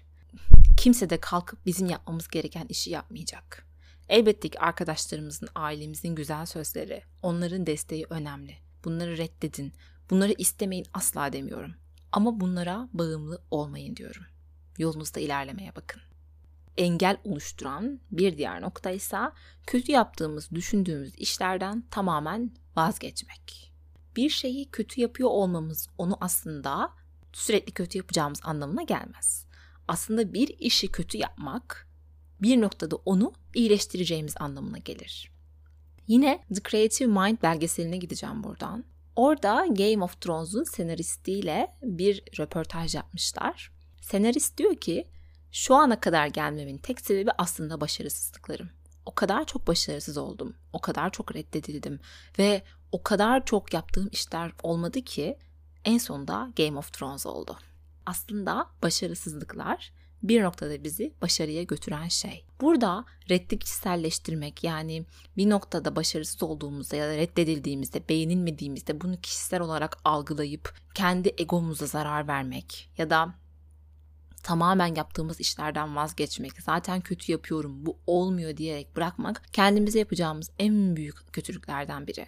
Kimse 0.78 1.10
de 1.10 1.20
kalkıp 1.20 1.66
bizim 1.66 1.90
yapmamız 1.90 2.28
gereken 2.28 2.66
işi 2.70 2.92
yapmayacak. 2.92 3.68
Elbette 4.10 4.50
ki 4.50 4.60
arkadaşlarımızın, 4.60 5.50
ailemizin 5.56 6.16
güzel 6.16 6.46
sözleri, 6.46 7.04
onların 7.22 7.66
desteği 7.66 8.06
önemli. 8.10 8.58
Bunları 8.84 9.18
reddedin, 9.18 9.74
bunları 10.10 10.34
istemeyin 10.38 10.86
asla 10.94 11.34
demiyorum. 11.34 11.76
Ama 12.12 12.40
bunlara 12.40 12.90
bağımlı 12.94 13.42
olmayın 13.52 13.96
diyorum. 13.96 14.24
Yolunuzda 14.78 15.20
ilerlemeye 15.20 15.76
bakın. 15.76 16.02
Engel 16.78 17.18
oluşturan 17.24 18.00
bir 18.12 18.38
diğer 18.38 18.62
nokta 18.62 18.92
ise 18.92 19.18
kötü 19.68 19.92
yaptığımız, 19.92 20.52
düşündüğümüz 20.52 21.16
işlerden 21.16 21.84
tamamen 21.92 22.52
vazgeçmek. 22.76 23.74
Bir 24.16 24.30
şeyi 24.30 24.72
kötü 24.72 25.02
yapıyor 25.02 25.30
olmamız 25.30 25.88
onu 25.98 26.18
aslında 26.22 26.94
sürekli 27.34 27.72
kötü 27.72 27.98
yapacağımız 27.98 28.40
anlamına 28.44 28.84
gelmez. 28.84 29.46
Aslında 29.88 30.34
bir 30.34 30.48
işi 30.60 30.92
kötü 30.92 31.18
yapmak 31.18 31.88
bir 32.42 32.62
noktada 32.62 32.96
onu 32.96 33.34
iyileştireceğimiz 33.56 34.38
anlamına 34.40 34.78
gelir. 34.78 35.32
Yine 36.08 36.46
The 36.56 36.70
Creative 36.70 37.08
Mind 37.08 37.42
belgeseline 37.44 37.98
gideceğim 37.98 38.44
buradan. 38.44 38.84
Orada 39.16 39.66
Game 39.68 40.04
of 40.04 40.22
Thrones'un 40.22 40.64
senaristiyle 40.64 41.68
bir 41.82 42.24
röportaj 42.40 42.96
yapmışlar. 42.96 43.72
Senarist 44.08 44.58
diyor 44.58 44.76
ki 44.76 45.08
şu 45.52 45.76
ana 45.76 46.00
kadar 46.00 46.28
gelmemin 46.28 46.78
tek 46.78 47.02
sebebi 47.02 47.32
aslında 47.38 47.82
başarısızlıklarım. 47.82 48.70
O 49.06 49.16
kadar 49.16 49.46
çok 49.46 49.68
başarısız 49.68 50.18
oldum. 50.18 50.56
O 50.74 50.82
kadar 50.82 51.12
çok 51.12 51.36
reddedildim. 51.36 52.00
Ve 52.40 52.64
o 52.92 53.04
kadar 53.04 53.46
çok 53.46 53.74
yaptığım 53.74 54.10
işler 54.12 54.52
olmadı 54.64 55.02
ki 55.02 55.38
en 55.86 55.98
sonunda 55.98 56.50
Game 56.58 56.78
of 56.78 56.94
Thrones 56.94 57.26
oldu. 57.26 57.58
Aslında 58.06 58.70
başarısızlıklar 58.84 59.92
bir 60.24 60.44
noktada 60.44 60.84
bizi 60.84 61.14
başarıya 61.22 61.64
götüren 61.64 62.08
şey. 62.08 62.46
Burada 62.62 63.06
reddi 63.30 63.60
kişiselleştirmek 63.60 64.64
yani 64.64 65.06
bir 65.38 65.50
noktada 65.50 65.96
başarısız 65.96 66.44
olduğumuzda 66.44 66.96
ya 66.96 67.10
da 67.10 67.18
reddedildiğimizde, 67.18 68.10
beğenilmediğimizde 68.10 69.02
bunu 69.02 69.22
kişisel 69.22 69.62
olarak 69.62 69.98
algılayıp 70.06 70.74
kendi 70.94 71.34
egomuza 71.38 71.86
zarar 71.86 72.28
vermek 72.28 72.90
ya 72.98 73.10
da 73.10 73.34
tamamen 74.48 74.96
yaptığımız 74.96 75.40
işlerden 75.40 75.96
vazgeçmek, 75.96 76.62
zaten 76.62 77.02
kötü 77.02 77.32
yapıyorum, 77.32 77.86
bu 77.86 78.00
olmuyor 78.08 78.58
diyerek 78.58 78.96
bırakmak 78.96 79.42
kendimize 79.54 80.00
yapacağımız 80.00 80.52
en 80.60 80.96
büyük 80.96 81.34
kötülüklerden 81.34 82.08
biri. 82.08 82.28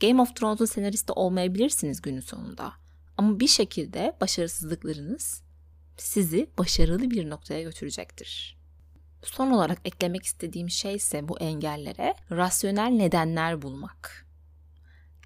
Game 0.00 0.22
of 0.22 0.36
Thrones'un 0.36 0.64
senaristi 0.64 1.12
olmayabilirsiniz 1.12 2.02
günün 2.02 2.20
sonunda. 2.20 2.72
Ama 3.16 3.40
bir 3.40 3.48
şekilde 3.48 4.16
başarısızlıklarınız 4.20 5.42
sizi 5.96 6.50
başarılı 6.58 7.10
bir 7.10 7.30
noktaya 7.30 7.62
götürecektir. 7.62 8.56
Son 9.22 9.50
olarak 9.50 9.78
eklemek 9.84 10.22
istediğim 10.22 10.70
şey 10.70 10.94
ise 10.94 11.28
bu 11.28 11.38
engellere 11.38 12.14
rasyonel 12.30 12.90
nedenler 12.90 13.62
bulmak. 13.62 14.26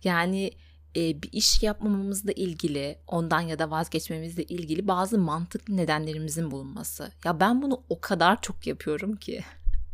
Yani 0.04 0.52
e, 0.96 1.22
bir 1.22 1.32
iş 1.32 1.62
yapmamamızla 1.62 2.32
ilgili, 2.32 2.98
ondan 3.06 3.40
ya 3.40 3.58
da 3.58 3.70
vazgeçmemizle 3.70 4.44
ilgili 4.44 4.88
bazı 4.88 5.18
mantıklı 5.18 5.76
nedenlerimizin 5.76 6.50
bulunması. 6.50 7.12
Ya 7.24 7.40
ben 7.40 7.62
bunu 7.62 7.82
o 7.88 8.00
kadar 8.00 8.40
çok 8.42 8.66
yapıyorum 8.66 9.16
ki. 9.16 9.44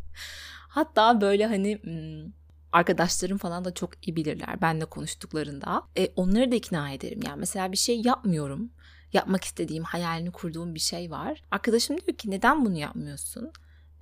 Hatta 0.69 1.21
böyle 1.21 1.47
hani 1.47 1.79
hmm, 1.83 2.33
arkadaşlarım 2.73 3.39
falan 3.39 3.65
da 3.65 3.75
çok 3.75 4.09
iyi 4.09 4.17
bilirler 4.17 4.61
benle 4.63 4.85
konuştuklarında. 4.85 5.83
E, 5.99 6.13
onları 6.17 6.53
da 6.53 6.55
ikna 6.55 6.91
ederim. 6.91 7.21
Yani 7.27 7.39
mesela 7.39 7.73
bir 7.73 7.77
şey 7.77 8.01
yapmıyorum. 8.01 8.71
Yapmak 9.13 9.45
istediğim, 9.45 9.85
hayalini 9.85 10.31
kurduğum 10.31 10.75
bir 10.75 10.81
şey 10.81 11.11
var. 11.11 11.43
Arkadaşım 11.51 11.97
diyor 12.01 12.19
ki 12.19 12.31
neden 12.31 12.65
bunu 12.65 12.77
yapmıyorsun? 12.77 13.53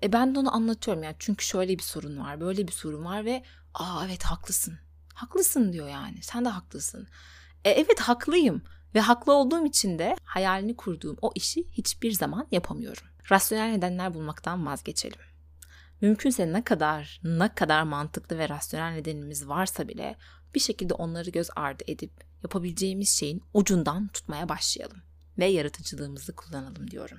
E 0.02 0.12
ben 0.12 0.34
de 0.34 0.38
onu 0.38 0.54
anlatıyorum 0.54 1.02
yani 1.02 1.16
çünkü 1.18 1.44
şöyle 1.44 1.78
bir 1.78 1.82
sorun 1.82 2.18
var, 2.18 2.40
böyle 2.40 2.66
bir 2.68 2.72
sorun 2.72 3.04
var 3.04 3.24
ve 3.24 3.42
aa 3.74 4.06
evet 4.06 4.22
haklısın 4.22 4.78
Haklısın 5.14 5.72
diyor 5.72 5.88
yani. 5.88 6.22
Sen 6.22 6.44
de 6.44 6.48
haklısın. 6.48 7.08
E, 7.64 7.70
evet 7.70 8.00
haklıyım 8.00 8.62
ve 8.94 9.00
haklı 9.00 9.32
olduğum 9.32 9.66
için 9.66 9.98
de 9.98 10.16
hayalini 10.24 10.76
kurduğum 10.76 11.16
o 11.22 11.32
işi 11.34 11.68
hiçbir 11.72 12.12
zaman 12.12 12.46
yapamıyorum. 12.50 13.02
Rasyonel 13.30 13.70
nedenler 13.70 14.14
bulmaktan 14.14 14.66
vazgeçelim. 14.66 15.20
Mümkünse 16.00 16.52
ne 16.52 16.64
kadar 16.64 17.20
ne 17.24 17.54
kadar 17.54 17.82
mantıklı 17.82 18.38
ve 18.38 18.48
rasyonel 18.48 18.92
nedenimiz 18.92 19.48
varsa 19.48 19.88
bile 19.88 20.16
bir 20.54 20.60
şekilde 20.60 20.94
onları 20.94 21.30
göz 21.30 21.48
ardı 21.56 21.84
edip 21.86 22.12
yapabileceğimiz 22.42 23.08
şeyin 23.08 23.42
ucundan 23.54 24.08
tutmaya 24.08 24.48
başlayalım 24.48 25.02
ve 25.38 25.46
yaratıcılığımızı 25.46 26.36
kullanalım 26.36 26.90
diyorum. 26.90 27.18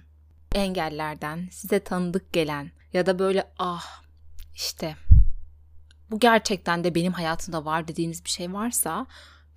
Engellerden 0.56 1.50
size 1.52 1.80
tanıdık 1.80 2.34
gelen 2.34 2.72
ya 2.94 3.06
da 3.06 3.20
böyle 3.20 3.52
ah 3.60 4.04
işte 4.56 4.96
bu 6.12 6.20
gerçekten 6.20 6.84
de 6.84 6.96
benim 6.96 7.14
hayatımda 7.14 7.66
var 7.66 7.88
dediğiniz 7.88 8.26
bir 8.26 8.30
şey 8.30 8.54
varsa 8.54 9.08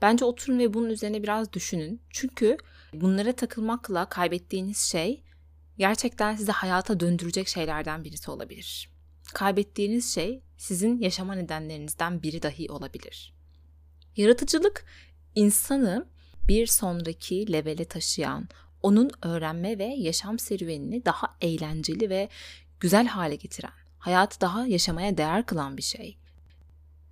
bence 0.02 0.24
oturun 0.24 0.58
ve 0.58 0.74
bunun 0.74 0.90
üzerine 0.90 1.22
biraz 1.22 1.52
düşünün. 1.52 2.02
Çünkü 2.10 2.56
bunlara 2.92 3.32
takılmakla 3.32 4.08
kaybettiğiniz 4.08 4.78
şey 4.78 5.22
gerçekten 5.78 6.36
size 6.36 6.52
hayata 6.52 7.00
döndürecek 7.00 7.48
şeylerden 7.48 8.04
birisi 8.04 8.30
olabilir. 8.30 8.90
Kaybettiğiniz 9.34 10.14
şey 10.14 10.42
sizin 10.56 10.98
yaşama 10.98 11.34
nedenlerinizden 11.34 12.22
biri 12.22 12.42
dahi 12.42 12.72
olabilir. 12.72 13.34
Yaratıcılık 14.16 14.84
insanı 15.34 16.08
bir 16.48 16.66
sonraki 16.66 17.52
levele 17.52 17.84
taşıyan, 17.84 18.48
onun 18.82 19.10
öğrenme 19.22 19.78
ve 19.78 19.84
yaşam 19.84 20.38
serüvenini 20.38 21.04
daha 21.04 21.36
eğlenceli 21.40 22.10
ve 22.10 22.28
güzel 22.80 23.06
hale 23.06 23.36
getiren, 23.36 23.72
hayatı 23.98 24.40
daha 24.40 24.66
yaşamaya 24.66 25.16
değer 25.16 25.46
kılan 25.46 25.76
bir 25.76 25.82
şey. 25.82 26.18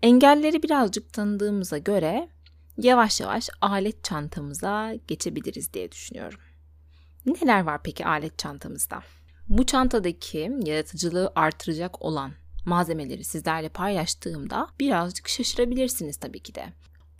Engelleri 0.03 0.63
birazcık 0.63 1.13
tanıdığımıza 1.13 1.79
göre 1.79 2.29
yavaş 2.79 3.21
yavaş 3.21 3.49
alet 3.61 4.05
çantamıza 4.05 4.95
geçebiliriz 5.09 5.73
diye 5.73 5.93
düşünüyorum. 5.93 6.41
Neler 7.27 7.61
var 7.61 7.83
peki 7.83 8.07
alet 8.07 8.39
çantamızda? 8.39 9.03
Bu 9.49 9.67
çantadaki 9.67 10.53
yaratıcılığı 10.65 11.33
artıracak 11.35 12.03
olan 12.03 12.33
malzemeleri 12.65 13.25
sizlerle 13.25 13.69
paylaştığımda 13.69 14.69
birazcık 14.81 15.29
şaşırabilirsiniz 15.29 16.17
tabii 16.17 16.41
ki 16.41 16.55
de. 16.55 16.73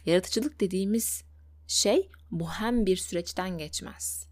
Yaratıcılık 0.07 0.61
dediğimiz 0.61 1.25
şey 1.67 2.11
bu 2.31 2.51
hem 2.51 2.87
bir 2.87 2.97
süreçten 2.97 3.59
geçmez. 3.59 4.27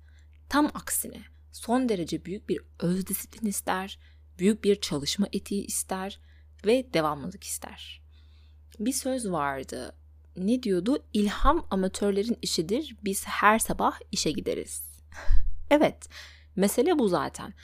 Tam 0.49 0.71
aksine 0.75 1.23
son 1.53 1.89
derece 1.89 2.25
büyük 2.25 2.49
bir 2.49 2.61
öz 2.81 3.07
disiplin 3.07 3.49
ister, 3.49 3.99
büyük 4.39 4.65
bir 4.65 4.81
çalışma 4.81 5.27
etiği 5.33 5.67
ister 5.67 6.21
ve 6.67 6.95
devamlılık 6.95 7.45
ister 7.45 8.04
bir 8.79 8.93
söz 8.93 9.31
vardı. 9.31 9.95
Ne 10.37 10.63
diyordu? 10.63 10.99
İlham 11.13 11.67
amatörlerin 11.71 12.39
işidir. 12.43 12.97
Biz 13.05 13.27
her 13.27 13.59
sabah 13.59 13.99
işe 14.13 14.31
gideriz. 14.31 14.83
evet, 15.71 16.09
mesele 16.57 16.99
bu 16.99 17.09
zaten. 17.09 17.55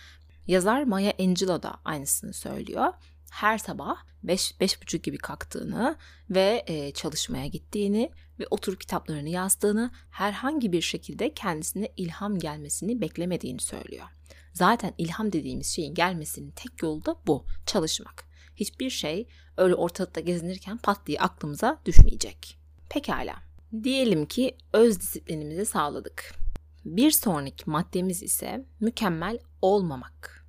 Yazar 0.46 0.82
Maya 0.82 1.12
Angelou 1.20 1.62
da 1.62 1.80
aynısını 1.84 2.32
söylüyor. 2.32 2.92
Her 3.30 3.58
sabah 3.58 3.96
5 4.22 4.60
beş, 4.60 4.82
buçuk 4.82 5.02
gibi 5.02 5.18
kalktığını 5.18 5.96
ve 6.30 6.64
e, 6.66 6.92
çalışmaya 6.92 7.46
gittiğini 7.46 8.10
ve 8.38 8.46
oturup 8.50 8.80
kitaplarını 8.80 9.28
yazdığını, 9.28 9.90
herhangi 10.10 10.72
bir 10.72 10.80
şekilde 10.80 11.34
kendisine 11.34 11.88
ilham 11.96 12.38
gelmesini 12.38 13.00
beklemediğini 13.00 13.60
söylüyor. 13.60 14.06
Zaten 14.52 14.94
ilham 14.98 15.32
dediğimiz 15.32 15.66
şeyin 15.66 15.94
gelmesinin 15.94 16.50
tek 16.50 16.82
yolu 16.82 17.04
da 17.04 17.16
bu, 17.26 17.44
çalışmak 17.66 18.29
hiçbir 18.60 18.90
şey 18.90 19.26
öyle 19.56 19.74
ortalıkta 19.74 20.20
gezinirken 20.20 20.78
pat 20.78 21.06
diye 21.06 21.18
aklımıza 21.18 21.80
düşmeyecek. 21.86 22.58
Pekala. 22.88 23.34
Diyelim 23.82 24.26
ki 24.26 24.56
öz 24.72 25.00
disiplinimizi 25.00 25.66
sağladık. 25.66 26.34
Bir 26.84 27.10
sonraki 27.10 27.70
maddemiz 27.70 28.22
ise 28.22 28.64
mükemmel 28.80 29.38
olmamak. 29.62 30.46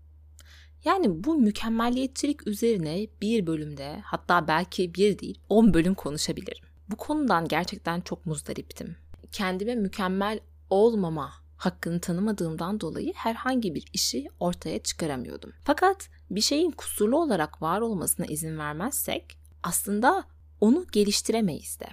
Yani 0.85 1.23
bu 1.23 1.35
mükemmelliyetçilik 1.35 2.47
üzerine 2.47 3.07
bir 3.21 3.47
bölümde 3.47 3.99
hatta 4.03 4.47
belki 4.47 4.93
bir 4.93 5.19
değil 5.19 5.39
on 5.49 5.73
bölüm 5.73 5.95
konuşabilirim. 5.95 6.63
Bu 6.89 6.95
konudan 6.95 7.47
gerçekten 7.47 8.01
çok 8.01 8.25
muzdariptim. 8.25 8.95
Kendime 9.31 9.75
mükemmel 9.75 10.39
olmama 10.69 11.31
hakkını 11.57 12.01
tanımadığımdan 12.01 12.81
dolayı 12.81 13.13
herhangi 13.15 13.75
bir 13.75 13.85
işi 13.93 14.27
ortaya 14.39 14.83
çıkaramıyordum. 14.83 15.53
Fakat 15.63 16.09
bir 16.35 16.41
şeyin 16.41 16.71
kusurlu 16.71 17.17
olarak 17.17 17.61
var 17.61 17.81
olmasına 17.81 18.25
izin 18.25 18.57
vermezsek 18.57 19.37
aslında 19.63 20.23
onu 20.61 20.85
geliştiremeyiz 20.91 21.79
de. 21.79 21.87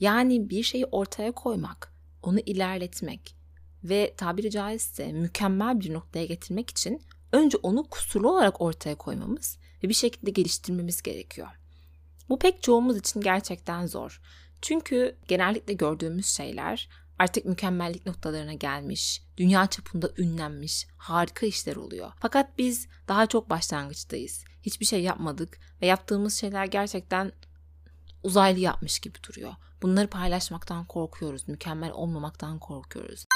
Yani 0.00 0.50
bir 0.50 0.62
şeyi 0.62 0.86
ortaya 0.86 1.32
koymak, 1.32 1.94
onu 2.22 2.38
ilerletmek 2.40 3.36
ve 3.84 4.14
tabiri 4.16 4.50
caizse 4.50 5.12
mükemmel 5.12 5.80
bir 5.80 5.92
noktaya 5.92 6.26
getirmek 6.26 6.70
için 6.70 7.02
önce 7.32 7.58
onu 7.62 7.84
kusurlu 7.88 8.32
olarak 8.32 8.60
ortaya 8.60 8.94
koymamız 8.94 9.58
ve 9.84 9.88
bir 9.88 9.94
şekilde 9.94 10.30
geliştirmemiz 10.30 11.02
gerekiyor. 11.02 11.48
Bu 12.28 12.38
pek 12.38 12.62
çoğumuz 12.62 12.96
için 12.96 13.20
gerçekten 13.20 13.86
zor. 13.86 14.20
Çünkü 14.62 15.16
genellikle 15.28 15.74
gördüğümüz 15.74 16.26
şeyler 16.26 16.88
artık 17.20 17.44
mükemmellik 17.44 18.06
noktalarına 18.06 18.52
gelmiş, 18.52 19.22
dünya 19.36 19.66
çapında 19.66 20.10
ünlenmiş, 20.18 20.86
harika 20.96 21.46
işler 21.46 21.76
oluyor. 21.76 22.12
Fakat 22.20 22.58
biz 22.58 22.88
daha 23.08 23.26
çok 23.26 23.50
başlangıçtayız. 23.50 24.44
Hiçbir 24.62 24.86
şey 24.86 25.02
yapmadık 25.02 25.58
ve 25.82 25.86
yaptığımız 25.86 26.34
şeyler 26.34 26.64
gerçekten 26.64 27.32
uzaylı 28.22 28.58
yapmış 28.58 28.98
gibi 28.98 29.18
duruyor. 29.28 29.52
Bunları 29.82 30.08
paylaşmaktan 30.08 30.84
korkuyoruz, 30.84 31.48
mükemmel 31.48 31.92
olmamaktan 31.92 32.58
korkuyoruz. 32.58 33.26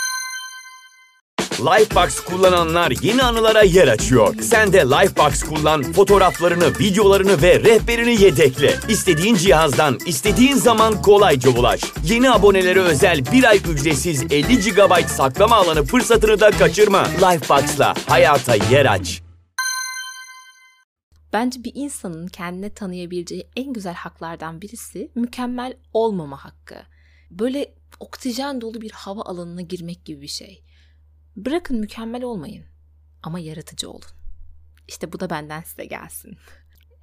Lifebox 1.60 2.20
kullananlar 2.20 2.92
yeni 3.02 3.22
anılara 3.22 3.62
yer 3.62 3.88
açıyor. 3.88 4.34
Sen 4.40 4.72
de 4.72 4.78
Lifebox 4.78 5.42
kullan, 5.42 5.82
fotoğraflarını, 5.82 6.78
videolarını 6.78 7.42
ve 7.42 7.60
rehberini 7.60 8.22
yedekle. 8.22 8.74
İstediğin 8.88 9.34
cihazdan, 9.34 9.98
istediğin 10.06 10.54
zaman 10.54 11.02
kolayca 11.02 11.50
ulaş. 11.50 11.80
Yeni 12.04 12.30
abonelere 12.30 12.80
özel 12.80 13.32
bir 13.32 13.44
ay 13.44 13.60
ücretsiz 13.70 14.22
50 14.22 14.58
GB 14.58 15.06
saklama 15.06 15.56
alanı 15.56 15.84
fırsatını 15.84 16.40
da 16.40 16.50
kaçırma. 16.50 17.04
Lifebox'la 17.04 17.94
hayata 18.08 18.54
yer 18.54 18.86
aç. 18.86 19.22
Bence 21.32 21.64
bir 21.64 21.72
insanın 21.74 22.26
kendine 22.26 22.74
tanıyabileceği 22.74 23.46
en 23.56 23.72
güzel 23.72 23.94
haklardan 23.94 24.62
birisi 24.62 25.10
mükemmel 25.14 25.74
olmama 25.92 26.44
hakkı. 26.44 26.76
Böyle 27.30 27.74
oksijen 28.00 28.60
dolu 28.60 28.80
bir 28.80 28.90
hava 28.90 29.22
alanına 29.22 29.60
girmek 29.60 30.04
gibi 30.04 30.22
bir 30.22 30.28
şey. 30.28 30.63
Bırakın 31.36 31.78
mükemmel 31.78 32.22
olmayın 32.22 32.64
ama 33.22 33.38
yaratıcı 33.38 33.90
olun. 33.90 34.04
İşte 34.88 35.12
bu 35.12 35.20
da 35.20 35.30
benden 35.30 35.62
size 35.62 35.84
gelsin. 35.84 36.36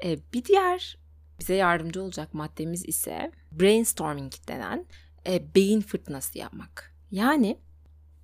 Ee, 0.04 0.20
bir 0.34 0.46
diğer 0.46 0.98
bize 1.40 1.54
yardımcı 1.54 2.04
olacak 2.04 2.34
maddemiz 2.34 2.86
ise 2.86 3.32
brainstorming 3.52 4.34
denen 4.48 4.86
e, 5.28 5.56
beyin 5.56 5.82
fırtınası 5.82 6.38
yapmak. 6.38 6.96
Yani 7.12 7.60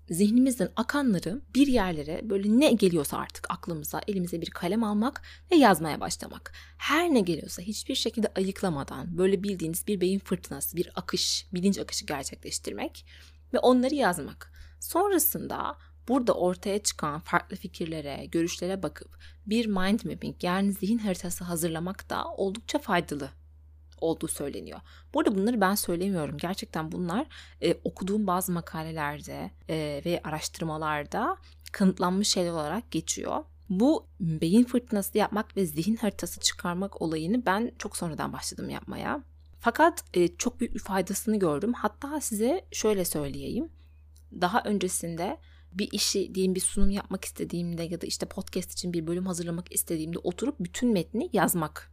zihnimizden 0.09 0.69
akanları 0.75 1.41
bir 1.55 1.67
yerlere 1.67 2.29
böyle 2.29 2.59
ne 2.59 2.71
geliyorsa 2.71 3.17
artık 3.17 3.45
aklımıza 3.49 4.01
elimize 4.07 4.41
bir 4.41 4.49
kalem 4.49 4.83
almak 4.83 5.21
ve 5.51 5.55
yazmaya 5.55 5.99
başlamak. 5.99 6.53
Her 6.77 7.13
ne 7.13 7.19
geliyorsa 7.19 7.61
hiçbir 7.61 7.95
şekilde 7.95 8.31
ayıklamadan 8.35 9.17
böyle 9.17 9.43
bildiğiniz 9.43 9.87
bir 9.87 10.01
beyin 10.01 10.19
fırtınası, 10.19 10.77
bir 10.77 10.91
akış, 10.95 11.47
bilinç 11.53 11.79
akışı 11.79 12.05
gerçekleştirmek 12.05 13.05
ve 13.53 13.59
onları 13.59 13.95
yazmak. 13.95 14.51
Sonrasında 14.79 15.77
burada 16.07 16.33
ortaya 16.33 16.79
çıkan 16.83 17.19
farklı 17.19 17.57
fikirlere, 17.57 18.25
görüşlere 18.25 18.83
bakıp 18.83 19.17
bir 19.45 19.65
mind 19.65 19.99
mapping 20.05 20.43
yani 20.43 20.71
zihin 20.71 20.97
haritası 20.97 21.43
hazırlamak 21.43 22.09
da 22.09 22.25
oldukça 22.25 22.79
faydalı 22.79 23.29
olduğu 24.01 24.27
söyleniyor. 24.27 24.79
Burada 25.13 25.35
bunları 25.35 25.61
ben 25.61 25.75
söylemiyorum. 25.75 26.37
Gerçekten 26.37 26.91
bunlar 26.91 27.27
e, 27.61 27.73
okuduğum 27.83 28.27
bazı 28.27 28.51
makalelerde 28.51 29.51
e, 29.69 30.01
ve 30.05 30.21
araştırmalarda 30.23 31.37
kanıtlanmış 31.71 32.27
şeyler 32.27 32.51
olarak 32.51 32.91
geçiyor. 32.91 33.43
Bu 33.69 34.05
beyin 34.19 34.63
fırtınası 34.63 35.17
yapmak 35.17 35.57
ve 35.57 35.65
zihin 35.65 35.95
haritası 35.95 36.39
çıkarmak 36.39 37.01
olayını 37.01 37.45
ben 37.45 37.71
çok 37.79 37.97
sonradan 37.97 38.33
başladım 38.33 38.69
yapmaya. 38.69 39.23
Fakat 39.59 40.03
e, 40.13 40.27
çok 40.27 40.59
büyük 40.59 40.75
bir 40.75 40.79
faydasını 40.79 41.39
gördüm. 41.39 41.73
Hatta 41.73 42.21
size 42.21 42.65
şöyle 42.71 43.05
söyleyeyim. 43.05 43.69
Daha 44.41 44.61
öncesinde 44.63 45.37
bir 45.71 45.89
işi 45.91 46.35
diyeyim 46.35 46.55
bir 46.55 46.59
sunum 46.59 46.89
yapmak 46.89 47.25
istediğimde 47.25 47.83
ya 47.83 48.01
da 48.01 48.05
işte 48.05 48.25
podcast 48.25 48.71
için 48.71 48.93
bir 48.93 49.07
bölüm 49.07 49.25
hazırlamak 49.25 49.71
istediğimde 49.71 50.17
oturup 50.17 50.55
bütün 50.59 50.93
metni 50.93 51.29
yazmak 51.33 51.91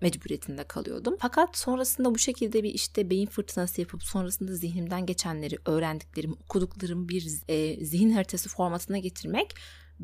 mecburiyetinde 0.00 0.64
kalıyordum. 0.64 1.16
Fakat 1.20 1.56
sonrasında 1.56 2.14
bu 2.14 2.18
şekilde 2.18 2.62
bir 2.62 2.74
işte 2.74 3.10
beyin 3.10 3.26
fırtınası 3.26 3.80
yapıp 3.80 4.02
sonrasında 4.02 4.54
zihnimden 4.54 5.06
geçenleri, 5.06 5.58
öğrendiklerimi, 5.66 6.34
okuduklarımı 6.34 7.08
bir 7.08 7.40
e, 7.48 7.84
zihin 7.84 8.10
haritası 8.10 8.48
formatına 8.48 8.98
getirmek 8.98 9.54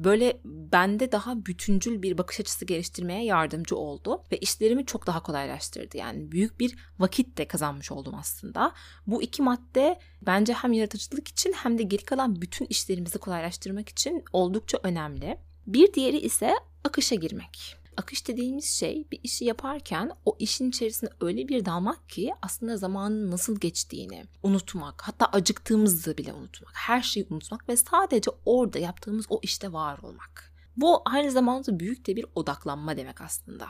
böyle 0.05 0.41
bende 0.45 1.13
daha 1.13 1.47
bütüncül 1.47 2.03
bir 2.03 2.19
bakış 2.19 2.41
açısı 2.41 2.65
geliştirmeye 2.65 3.25
yardımcı 3.25 3.77
oldu 3.77 4.23
ve 4.33 4.39
işlerimi 4.39 4.87
çok 4.87 5.07
daha 5.07 5.23
kolaylaştırdı. 5.23 5.97
Yani 5.97 6.33
büyük 6.33 6.61
bir 6.61 6.77
vakit 6.99 7.39
de 7.39 7.49
kazanmış 7.49 7.93
oldum 7.93 8.15
aslında. 8.15 8.73
Bu 9.07 9.23
iki 9.23 9.43
madde 9.43 9.99
bence 10.23 10.53
hem 10.53 10.73
yaratıcılık 10.73 11.29
için 11.29 11.53
hem 11.53 11.79
de 11.79 11.83
geri 11.83 12.05
kalan 12.05 12.43
bütün 12.43 12.67
işlerimizi 12.67 13.19
kolaylaştırmak 13.19 13.89
için 13.89 14.25
oldukça 14.33 14.79
önemli. 14.83 15.39
Bir 15.67 15.95
diğeri 15.95 16.19
ise 16.19 16.55
akışa 16.85 17.15
girmek. 17.15 17.77
Akış 17.99 18.29
dediğimiz 18.29 18.65
şey 18.65 19.07
bir 19.13 19.21
işi 19.23 19.45
yaparken 19.45 20.11
o 20.25 20.37
işin 20.39 20.69
içerisine 20.69 21.11
öyle 21.21 21.49
bir 21.49 21.65
dalmak 21.65 22.09
ki 22.09 22.33
aslında 22.43 22.77
zamanın 22.77 23.31
nasıl 23.31 23.61
geçtiğini 23.61 24.25
unutmak, 24.43 25.03
hatta 25.03 25.27
acıktığımızı 25.27 26.19
bile 26.19 26.33
unutmak, 26.33 26.73
her 26.75 27.03
şeyi 27.03 27.27
unutmak 27.31 27.69
ve 27.69 27.77
sadece 27.77 28.31
orada 28.45 28.79
yaptığımız 28.79 29.27
o 29.29 29.41
işte 29.43 29.73
var 29.73 29.99
olmak. 29.99 30.53
Bu 30.77 31.03
aynı 31.05 31.31
zamanda 31.31 31.81
büyük 31.81 32.07
de 32.07 32.17
bir 32.17 32.27
odaklanma 32.35 32.97
demek 32.97 33.21
aslında 33.21 33.69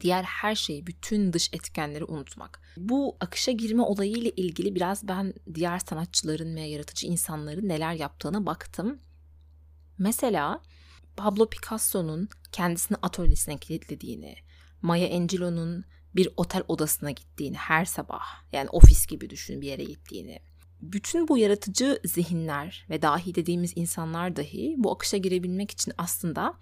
diğer 0.00 0.22
her 0.22 0.54
şeyi, 0.54 0.86
bütün 0.86 1.32
dış 1.32 1.50
etkenleri 1.52 2.04
unutmak. 2.04 2.60
Bu 2.76 3.16
akışa 3.20 3.52
girme 3.52 3.82
olayı 3.82 4.12
ile 4.12 4.30
ilgili 4.30 4.74
biraz 4.74 5.08
ben 5.08 5.34
diğer 5.54 5.78
sanatçıların 5.78 6.56
ve 6.56 6.60
yaratıcı 6.60 7.06
insanların 7.06 7.68
neler 7.68 7.92
yaptığına 7.92 8.46
baktım. 8.46 8.98
Mesela 9.98 10.60
Pablo 11.16 11.50
Picasso'nun 11.50 12.28
kendisini 12.52 12.98
atölyesine 13.02 13.58
kilitlediğini, 13.58 14.36
Maya 14.82 15.16
Angelou'nun 15.16 15.84
bir 16.16 16.28
otel 16.36 16.62
odasına 16.68 17.10
gittiğini 17.10 17.56
her 17.56 17.84
sabah 17.84 18.22
yani 18.52 18.68
ofis 18.68 19.06
gibi 19.06 19.30
düşün 19.30 19.60
bir 19.60 19.66
yere 19.66 19.84
gittiğini. 19.84 20.38
Bütün 20.80 21.28
bu 21.28 21.38
yaratıcı 21.38 22.00
zihinler 22.04 22.86
ve 22.90 23.02
dahi 23.02 23.34
dediğimiz 23.34 23.72
insanlar 23.76 24.36
dahi 24.36 24.74
bu 24.78 24.92
akışa 24.92 25.16
girebilmek 25.16 25.70
için 25.70 25.92
aslında 25.98 26.54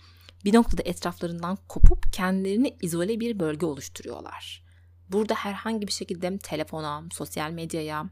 bir 0.44 0.54
noktada 0.54 0.82
etraflarından 0.82 1.58
kopup 1.68 2.12
kendilerini 2.12 2.76
izole 2.82 3.20
bir 3.20 3.40
bölge 3.40 3.66
oluşturuyorlar. 3.66 4.64
Burada 5.08 5.34
herhangi 5.34 5.86
bir 5.86 5.92
şekilde 5.92 6.38
telefona, 6.38 7.04
sosyal 7.12 7.50
medyaya 7.50 8.10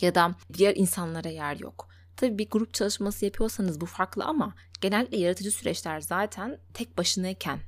ya 0.00 0.14
da 0.14 0.34
diğer 0.52 0.76
insanlara 0.76 1.28
yer 1.28 1.56
yok. 1.56 1.88
Tabii 2.16 2.38
bir 2.38 2.50
grup 2.50 2.74
çalışması 2.74 3.24
yapıyorsanız 3.24 3.80
bu 3.80 3.86
farklı 3.86 4.24
ama 4.24 4.54
genellikle 4.80 5.16
yaratıcı 5.16 5.50
süreçler 5.50 6.00
zaten 6.00 6.58
tek 6.74 6.98
başınayken 6.98 7.60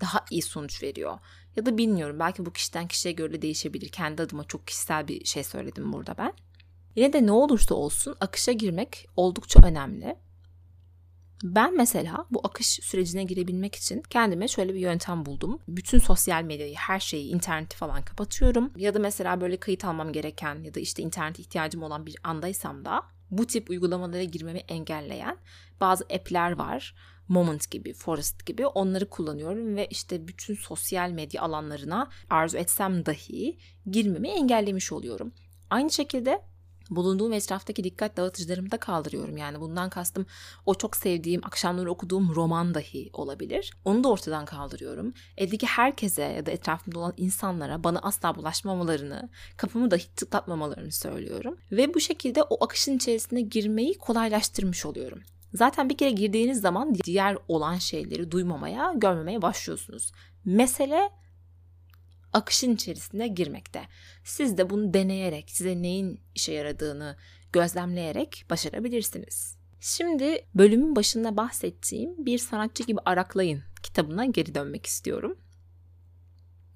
daha 0.00 0.24
iyi 0.30 0.42
sonuç 0.42 0.82
veriyor. 0.82 1.18
Ya 1.56 1.66
da 1.66 1.78
bilmiyorum 1.78 2.16
belki 2.18 2.46
bu 2.46 2.52
kişiden 2.52 2.88
kişiye 2.88 3.12
göre 3.12 3.32
de 3.32 3.42
değişebilir. 3.42 3.88
Kendi 3.88 4.22
adıma 4.22 4.44
çok 4.44 4.66
kişisel 4.66 5.08
bir 5.08 5.24
şey 5.24 5.44
söyledim 5.44 5.92
burada 5.92 6.18
ben. 6.18 6.32
Yine 6.96 7.12
de 7.12 7.26
ne 7.26 7.32
olursa 7.32 7.74
olsun 7.74 8.16
akışa 8.20 8.52
girmek 8.52 9.06
oldukça 9.16 9.62
önemli. 9.66 10.16
Ben 11.42 11.76
mesela 11.76 12.26
bu 12.30 12.40
akış 12.44 12.66
sürecine 12.66 13.24
girebilmek 13.24 13.74
için 13.74 14.02
kendime 14.10 14.48
şöyle 14.48 14.74
bir 14.74 14.80
yöntem 14.80 15.26
buldum. 15.26 15.58
Bütün 15.68 15.98
sosyal 15.98 16.42
medyayı, 16.42 16.74
her 16.74 17.00
şeyi, 17.00 17.30
interneti 17.30 17.76
falan 17.76 18.02
kapatıyorum. 18.02 18.72
Ya 18.76 18.94
da 18.94 18.98
mesela 18.98 19.40
böyle 19.40 19.56
kayıt 19.56 19.84
almam 19.84 20.12
gereken 20.12 20.62
ya 20.62 20.74
da 20.74 20.80
işte 20.80 21.02
internet 21.02 21.38
ihtiyacım 21.38 21.82
olan 21.82 22.06
bir 22.06 22.16
andaysam 22.24 22.84
da 22.84 23.02
bu 23.30 23.46
tip 23.46 23.70
uygulamalara 23.70 24.22
girmemi 24.22 24.58
engelleyen 24.58 25.38
bazı 25.80 26.04
app'ler 26.04 26.52
var. 26.52 26.94
Moment 27.28 27.70
gibi, 27.70 27.92
Forest 27.92 28.46
gibi 28.46 28.66
onları 28.66 29.08
kullanıyorum 29.08 29.76
ve 29.76 29.86
işte 29.86 30.28
bütün 30.28 30.54
sosyal 30.54 31.10
medya 31.10 31.42
alanlarına 31.42 32.10
arzu 32.30 32.58
etsem 32.58 33.06
dahi 33.06 33.58
girmemi 33.90 34.28
engellemiş 34.28 34.92
oluyorum. 34.92 35.32
Aynı 35.70 35.90
şekilde 35.90 36.42
bulunduğum 36.90 37.32
etraftaki 37.32 37.84
dikkat 37.84 38.16
dağıtıcılarımı 38.16 38.70
da 38.70 38.76
kaldırıyorum. 38.76 39.36
Yani 39.36 39.60
bundan 39.60 39.90
kastım 39.90 40.26
o 40.66 40.74
çok 40.74 40.96
sevdiğim, 40.96 41.40
akşamları 41.44 41.90
okuduğum 41.90 42.34
roman 42.34 42.74
dahi 42.74 43.10
olabilir. 43.12 43.72
Onu 43.84 44.04
da 44.04 44.08
ortadan 44.08 44.44
kaldırıyorum. 44.44 45.12
Evdeki 45.36 45.66
herkese 45.66 46.22
ya 46.22 46.46
da 46.46 46.50
etrafımda 46.50 46.98
olan 46.98 47.14
insanlara 47.16 47.84
bana 47.84 47.98
asla 47.98 48.34
bulaşmamalarını, 48.34 49.28
kapımı 49.56 49.90
dahi 49.90 50.14
tıklatmamalarını 50.16 50.92
söylüyorum. 50.92 51.56
Ve 51.72 51.94
bu 51.94 52.00
şekilde 52.00 52.42
o 52.42 52.64
akışın 52.64 52.96
içerisine 52.96 53.40
girmeyi 53.40 53.98
kolaylaştırmış 53.98 54.86
oluyorum. 54.86 55.22
Zaten 55.54 55.88
bir 55.88 55.96
kere 55.96 56.10
girdiğiniz 56.10 56.60
zaman 56.60 56.94
diğer 56.94 57.36
olan 57.48 57.78
şeyleri 57.78 58.30
duymamaya, 58.30 58.92
görmemeye 58.96 59.42
başlıyorsunuz. 59.42 60.12
Mesele 60.44 61.10
akışın 62.32 62.74
içerisine 62.74 63.28
girmekte. 63.28 63.82
Siz 64.24 64.58
de 64.58 64.70
bunu 64.70 64.94
deneyerek, 64.94 65.50
size 65.50 65.82
neyin 65.82 66.20
işe 66.34 66.52
yaradığını 66.52 67.16
gözlemleyerek 67.52 68.44
başarabilirsiniz. 68.50 69.56
Şimdi 69.80 70.46
bölümün 70.54 70.96
başında 70.96 71.36
bahsettiğim 71.36 72.26
Bir 72.26 72.38
Sanatçı 72.38 72.82
Gibi 72.82 73.00
Araklayın 73.04 73.62
kitabına 73.82 74.24
geri 74.24 74.54
dönmek 74.54 74.86
istiyorum. 74.86 75.38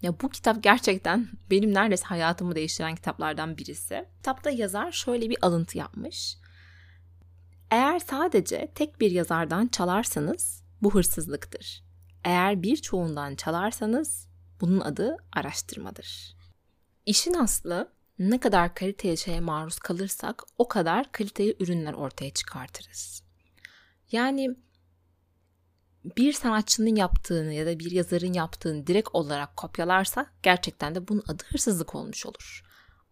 Ya 0.02 0.20
bu 0.20 0.28
kitap 0.28 0.62
gerçekten 0.62 1.28
benim 1.50 1.74
neredeyse 1.74 2.04
hayatımı 2.04 2.54
değiştiren 2.54 2.94
kitaplardan 2.94 3.58
birisi. 3.58 4.04
Kitapta 4.16 4.50
yazar 4.50 4.92
şöyle 4.92 5.30
bir 5.30 5.38
alıntı 5.42 5.78
yapmış. 5.78 6.36
Eğer 7.70 7.98
sadece 7.98 8.72
tek 8.74 9.00
bir 9.00 9.10
yazardan 9.10 9.66
çalarsanız 9.66 10.64
bu 10.82 10.94
hırsızlıktır. 10.94 11.84
Eğer 12.24 12.62
birçoğundan 12.62 13.34
çalarsanız 13.34 14.28
bunun 14.60 14.80
adı 14.80 15.16
araştırmadır. 15.32 16.36
İşin 17.06 17.34
aslı 17.34 17.92
ne 18.18 18.40
kadar 18.40 18.74
kaliteli 18.74 19.16
şeye 19.16 19.40
maruz 19.40 19.78
kalırsak 19.78 20.42
o 20.58 20.68
kadar 20.68 21.12
kaliteli 21.12 21.56
ürünler 21.60 21.92
ortaya 21.92 22.30
çıkartırız. 22.30 23.22
Yani 24.12 24.56
bir 26.16 26.32
sanatçının 26.32 26.96
yaptığını 26.96 27.52
ya 27.52 27.66
da 27.66 27.78
bir 27.78 27.90
yazarın 27.90 28.32
yaptığını 28.32 28.86
direkt 28.86 29.08
olarak 29.12 29.56
kopyalarsak 29.56 30.32
gerçekten 30.42 30.94
de 30.94 31.08
bunun 31.08 31.22
adı 31.28 31.42
hırsızlık 31.48 31.94
olmuş 31.94 32.26
olur. 32.26 32.62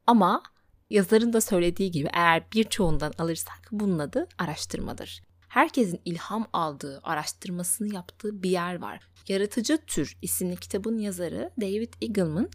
Ama 0.06 0.42
yazarın 0.90 1.32
da 1.32 1.40
söylediği 1.40 1.90
gibi 1.90 2.08
eğer 2.12 2.52
birçoğundan 2.52 3.12
alırsak 3.18 3.68
bunun 3.70 3.98
adı 3.98 4.28
araştırmadır 4.38 5.22
herkesin 5.52 6.00
ilham 6.04 6.46
aldığı, 6.52 7.00
araştırmasını 7.02 7.94
yaptığı 7.94 8.42
bir 8.42 8.50
yer 8.50 8.78
var. 8.78 9.00
Yaratıcı 9.28 9.78
Tür 9.86 10.16
isimli 10.22 10.56
kitabın 10.56 10.98
yazarı 10.98 11.50
David 11.60 11.92
Eagleman 12.02 12.50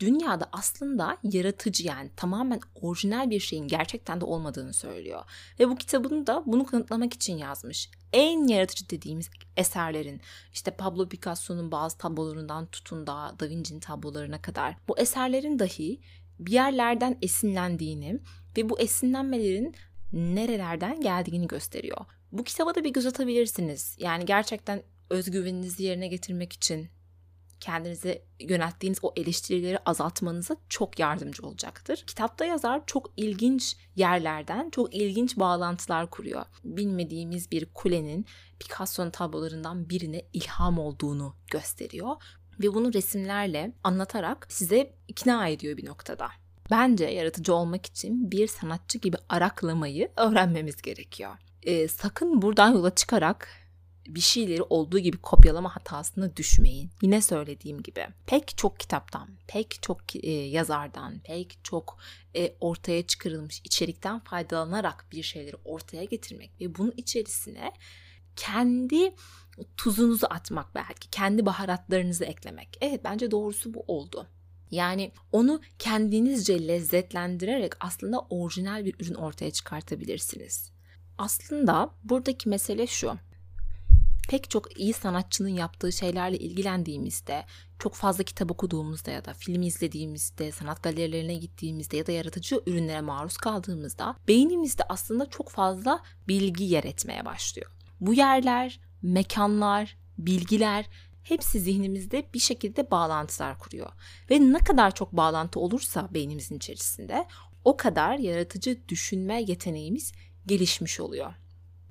dünyada 0.00 0.48
aslında 0.52 1.16
yaratıcı 1.22 1.86
yani 1.86 2.10
tamamen 2.16 2.60
orijinal 2.74 3.30
bir 3.30 3.40
şeyin 3.40 3.68
gerçekten 3.68 4.20
de 4.20 4.24
olmadığını 4.24 4.74
söylüyor. 4.74 5.22
Ve 5.60 5.68
bu 5.68 5.76
kitabını 5.76 6.26
da 6.26 6.42
bunu 6.46 6.66
kanıtlamak 6.66 7.14
için 7.14 7.36
yazmış. 7.36 7.90
En 8.12 8.48
yaratıcı 8.48 8.90
dediğimiz 8.90 9.30
eserlerin 9.56 10.20
işte 10.52 10.70
Pablo 10.70 11.08
Picasso'nun 11.08 11.72
bazı 11.72 11.98
tablolarından 11.98 12.66
tutun 12.66 13.06
da 13.06 13.36
Da 13.40 13.48
Vinci'nin 13.48 13.80
tablolarına 13.80 14.42
kadar 14.42 14.76
bu 14.88 14.98
eserlerin 14.98 15.58
dahi 15.58 16.00
bir 16.38 16.52
yerlerden 16.52 17.18
esinlendiğini 17.22 18.20
ve 18.56 18.68
bu 18.68 18.80
esinlenmelerin 18.80 19.74
nerelerden 20.12 21.00
geldiğini 21.00 21.46
gösteriyor. 21.46 22.06
Bu 22.32 22.44
kitaba 22.44 22.74
da 22.74 22.84
bir 22.84 22.90
göz 22.90 23.06
atabilirsiniz. 23.06 23.96
Yani 23.98 24.24
gerçekten 24.24 24.82
özgüveninizi 25.10 25.82
yerine 25.82 26.08
getirmek 26.08 26.52
için 26.52 26.88
kendinize 27.60 28.22
yönelttiğiniz 28.40 28.98
o 29.02 29.12
eleştirileri 29.16 29.78
azaltmanıza 29.78 30.56
çok 30.68 30.98
yardımcı 30.98 31.46
olacaktır. 31.46 32.04
Kitapta 32.06 32.44
yazar 32.44 32.82
çok 32.86 33.10
ilginç 33.16 33.76
yerlerden 33.96 34.70
çok 34.70 34.94
ilginç 34.94 35.36
bağlantılar 35.36 36.10
kuruyor. 36.10 36.44
Bilmediğimiz 36.64 37.50
bir 37.50 37.66
kulenin 37.66 38.26
Picasso'nun 38.60 39.10
tablolarından 39.10 39.90
birine 39.90 40.22
ilham 40.32 40.78
olduğunu 40.78 41.34
gösteriyor 41.50 42.16
ve 42.60 42.74
bunu 42.74 42.92
resimlerle 42.92 43.72
anlatarak 43.84 44.46
size 44.50 44.94
ikna 45.08 45.48
ediyor 45.48 45.76
bir 45.76 45.86
noktada. 45.86 46.28
Bence 46.70 47.04
yaratıcı 47.04 47.54
olmak 47.54 47.86
için 47.86 48.30
bir 48.30 48.46
sanatçı 48.46 48.98
gibi 48.98 49.16
araklamayı 49.28 50.12
öğrenmemiz 50.16 50.82
gerekiyor. 50.82 51.30
Ee, 51.62 51.88
sakın 51.88 52.42
buradan 52.42 52.72
yola 52.72 52.94
çıkarak 52.94 53.48
bir 54.08 54.20
şeyleri 54.20 54.62
olduğu 54.62 54.98
gibi 54.98 55.16
kopyalama 55.16 55.76
hatasına 55.76 56.36
düşmeyin. 56.36 56.90
Yine 57.02 57.22
söylediğim 57.22 57.82
gibi 57.82 58.06
pek 58.26 58.58
çok 58.58 58.80
kitaptan, 58.80 59.28
pek 59.46 59.78
çok 59.82 60.24
e, 60.24 60.30
yazardan, 60.30 61.20
pek 61.24 61.58
çok 61.62 61.98
e, 62.36 62.54
ortaya 62.60 63.06
çıkarılmış 63.06 63.60
içerikten 63.64 64.20
faydalanarak 64.20 65.06
bir 65.12 65.22
şeyleri 65.22 65.56
ortaya 65.64 66.04
getirmek 66.04 66.50
ve 66.60 66.74
bunun 66.74 66.94
içerisine 66.96 67.72
kendi 68.36 69.14
tuzunuzu 69.76 70.26
atmak 70.30 70.74
belki, 70.74 71.10
kendi 71.10 71.46
baharatlarınızı 71.46 72.24
eklemek. 72.24 72.78
Evet 72.80 73.00
bence 73.04 73.30
doğrusu 73.30 73.74
bu 73.74 73.84
oldu. 73.86 74.26
Yani 74.70 75.12
onu 75.32 75.60
kendinizce 75.78 76.68
lezzetlendirerek 76.68 77.72
aslında 77.80 78.20
orijinal 78.30 78.84
bir 78.84 78.94
ürün 79.00 79.14
ortaya 79.14 79.50
çıkartabilirsiniz. 79.50 80.77
Aslında 81.18 81.90
buradaki 82.04 82.48
mesele 82.48 82.86
şu 82.86 83.18
pek 84.28 84.50
çok 84.50 84.80
iyi 84.80 84.92
sanatçının 84.92 85.48
yaptığı 85.48 85.92
şeylerle 85.92 86.38
ilgilendiğimizde, 86.38 87.44
çok 87.78 87.94
fazla 87.94 88.24
kitap 88.24 88.50
okuduğumuzda 88.50 89.10
ya 89.10 89.24
da 89.24 89.34
film 89.34 89.62
izlediğimizde, 89.62 90.52
sanat 90.52 90.82
galerilerine 90.82 91.34
gittiğimizde 91.34 91.96
ya 91.96 92.06
da 92.06 92.12
yaratıcı 92.12 92.60
ürünlere 92.66 93.00
maruz 93.00 93.36
kaldığımızda 93.36 94.16
beynimizde 94.28 94.82
aslında 94.88 95.26
çok 95.26 95.48
fazla 95.48 96.02
bilgi 96.28 96.64
yer 96.64 96.84
etmeye 96.84 97.24
başlıyor. 97.24 97.70
Bu 98.00 98.14
yerler, 98.14 98.80
mekanlar, 99.02 99.96
bilgiler 100.18 100.86
hepsi 101.22 101.60
zihnimizde 101.60 102.26
bir 102.34 102.38
şekilde 102.38 102.90
bağlantılar 102.90 103.58
kuruyor. 103.58 103.92
Ve 104.30 104.52
ne 104.52 104.58
kadar 104.58 104.94
çok 104.94 105.12
bağlantı 105.12 105.60
olursa 105.60 106.08
beynimizin 106.14 106.56
içerisinde 106.56 107.26
o 107.64 107.76
kadar 107.76 108.18
yaratıcı 108.18 108.88
düşünme 108.88 109.42
yeteneğimiz 109.42 110.12
gelişmiş 110.48 111.00
oluyor. 111.00 111.34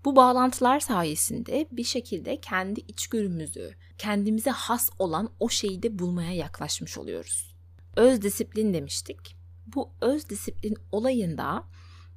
Bu 0.05 0.15
bağlantılar 0.15 0.79
sayesinde 0.79 1.67
bir 1.71 1.83
şekilde 1.83 2.41
kendi 2.41 2.79
içgörümüzü, 2.79 3.75
kendimize 3.97 4.49
has 4.49 4.89
olan 4.99 5.29
o 5.39 5.49
şeyi 5.49 5.83
de 5.83 5.99
bulmaya 5.99 6.33
yaklaşmış 6.33 6.97
oluyoruz. 6.97 7.55
Öz 7.95 8.21
disiplin 8.21 8.73
demiştik. 8.73 9.37
Bu 9.67 9.89
öz 10.01 10.29
disiplin 10.29 10.75
olayında 10.91 11.63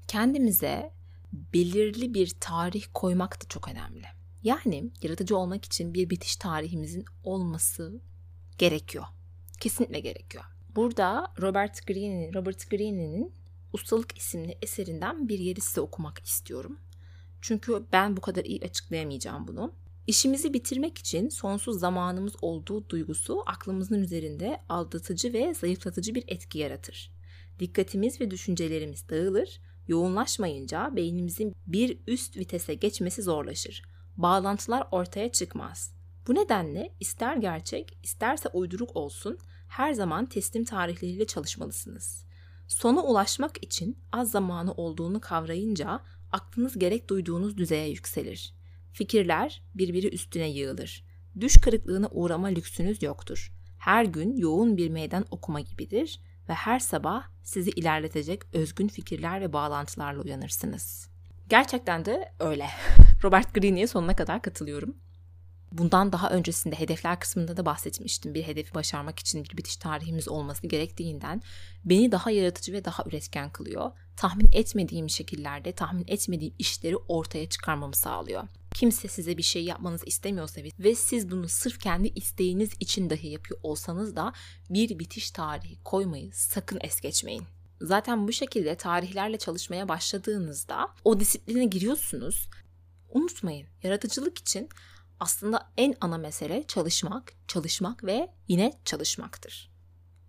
kendimize 0.08 0.92
belirli 1.32 2.14
bir 2.14 2.34
tarih 2.40 2.84
koymak 2.94 3.42
da 3.42 3.48
çok 3.48 3.68
önemli. 3.68 4.06
Yani 4.42 4.90
yaratıcı 5.02 5.36
olmak 5.36 5.64
için 5.64 5.94
bir 5.94 6.10
bitiş 6.10 6.36
tarihimizin 6.36 7.04
olması 7.24 8.00
gerekiyor. 8.58 9.04
Kesinlikle 9.60 10.00
gerekiyor. 10.00 10.44
Burada 10.76 11.32
Robert 11.40 11.86
Greene'nin 11.86 12.34
Robert 12.34 12.70
Greene'nin 12.70 13.34
Ustalık 13.72 14.18
isimli 14.18 14.58
eserinden 14.62 15.28
bir 15.28 15.38
yeri 15.38 15.60
size 15.60 15.80
okumak 15.80 16.18
istiyorum. 16.18 16.78
Çünkü 17.40 17.82
ben 17.92 18.16
bu 18.16 18.20
kadar 18.20 18.44
iyi 18.44 18.60
açıklayamayacağım 18.64 19.48
bunu. 19.48 19.72
İşimizi 20.06 20.54
bitirmek 20.54 20.98
için 20.98 21.28
sonsuz 21.28 21.80
zamanımız 21.80 22.32
olduğu 22.42 22.88
duygusu 22.88 23.42
aklımızın 23.46 24.02
üzerinde 24.02 24.60
aldatıcı 24.68 25.32
ve 25.32 25.54
zayıflatıcı 25.54 26.14
bir 26.14 26.24
etki 26.28 26.58
yaratır. 26.58 27.12
Dikkatimiz 27.58 28.20
ve 28.20 28.30
düşüncelerimiz 28.30 29.08
dağılır, 29.08 29.60
yoğunlaşmayınca 29.88 30.96
beynimizin 30.96 31.54
bir 31.66 31.98
üst 32.06 32.36
vitese 32.36 32.74
geçmesi 32.74 33.22
zorlaşır. 33.22 33.82
Bağlantılar 34.16 34.88
ortaya 34.90 35.32
çıkmaz. 35.32 35.94
Bu 36.26 36.34
nedenle 36.34 36.94
ister 37.00 37.36
gerçek, 37.36 37.98
isterse 38.02 38.48
uyduruk 38.48 38.96
olsun 38.96 39.38
her 39.68 39.92
zaman 39.92 40.26
teslim 40.26 40.64
tarihleriyle 40.64 41.26
çalışmalısınız. 41.26 42.29
Sona 42.70 43.02
ulaşmak 43.02 43.64
için 43.64 43.98
az 44.12 44.30
zamanı 44.30 44.72
olduğunu 44.72 45.20
kavrayınca 45.20 46.00
aklınız 46.32 46.78
gerek 46.78 47.10
duyduğunuz 47.10 47.56
düzeye 47.56 47.88
yükselir. 47.88 48.54
Fikirler 48.92 49.62
birbiri 49.74 50.08
üstüne 50.08 50.48
yığılır. 50.50 51.04
Düş 51.40 51.56
kırıklığına 51.56 52.08
uğrama 52.10 52.46
lüksünüz 52.46 53.02
yoktur. 53.02 53.52
Her 53.78 54.04
gün 54.04 54.36
yoğun 54.36 54.76
bir 54.76 54.88
meydan 54.88 55.24
okuma 55.30 55.60
gibidir 55.60 56.20
ve 56.48 56.54
her 56.54 56.78
sabah 56.78 57.24
sizi 57.42 57.70
ilerletecek 57.70 58.42
özgün 58.54 58.88
fikirler 58.88 59.40
ve 59.40 59.52
bağlantılarla 59.52 60.22
uyanırsınız. 60.22 61.08
Gerçekten 61.48 62.04
de 62.04 62.32
öyle. 62.40 62.66
Robert 63.24 63.54
Greene'ye 63.54 63.86
sonuna 63.86 64.16
kadar 64.16 64.42
katılıyorum. 64.42 64.96
Bundan 65.72 66.12
daha 66.12 66.30
öncesinde 66.30 66.78
hedefler 66.78 67.20
kısmında 67.20 67.56
da 67.56 67.66
bahsetmiştim. 67.66 68.34
Bir 68.34 68.42
hedefi 68.42 68.74
başarmak 68.74 69.18
için 69.18 69.44
bir 69.44 69.56
bitiş 69.56 69.76
tarihimiz 69.76 70.28
olması 70.28 70.66
gerektiğinden 70.66 71.42
beni 71.84 72.12
daha 72.12 72.30
yaratıcı 72.30 72.72
ve 72.72 72.84
daha 72.84 73.04
üretken 73.06 73.50
kılıyor. 73.50 73.90
Tahmin 74.16 74.48
etmediğim 74.52 75.10
şekillerde, 75.10 75.72
tahmin 75.72 76.04
etmediğim 76.08 76.54
işleri 76.58 76.96
ortaya 76.96 77.48
çıkarmamı 77.48 77.94
sağlıyor. 77.94 78.42
Kimse 78.74 79.08
size 79.08 79.36
bir 79.36 79.42
şey 79.42 79.64
yapmanızı 79.64 80.06
istemiyorsa 80.06 80.60
ve 80.78 80.94
siz 80.94 81.30
bunu 81.30 81.48
sırf 81.48 81.80
kendi 81.80 82.08
isteğiniz 82.08 82.70
için 82.80 83.10
dahi 83.10 83.28
yapıyor 83.28 83.60
olsanız 83.62 84.16
da 84.16 84.32
bir 84.70 84.98
bitiş 84.98 85.30
tarihi 85.30 85.82
koymayı 85.84 86.30
sakın 86.32 86.78
es 86.82 87.00
geçmeyin. 87.00 87.44
Zaten 87.80 88.28
bu 88.28 88.32
şekilde 88.32 88.74
tarihlerle 88.74 89.38
çalışmaya 89.38 89.88
başladığınızda 89.88 90.88
o 91.04 91.20
disipline 91.20 91.64
giriyorsunuz. 91.64 92.48
Unutmayın, 93.10 93.66
yaratıcılık 93.82 94.38
için 94.38 94.68
aslında 95.20 95.72
en 95.76 95.94
ana 96.00 96.18
mesele 96.18 96.64
çalışmak, 96.66 97.32
çalışmak 97.48 98.04
ve 98.04 98.34
yine 98.48 98.72
çalışmaktır. 98.84 99.70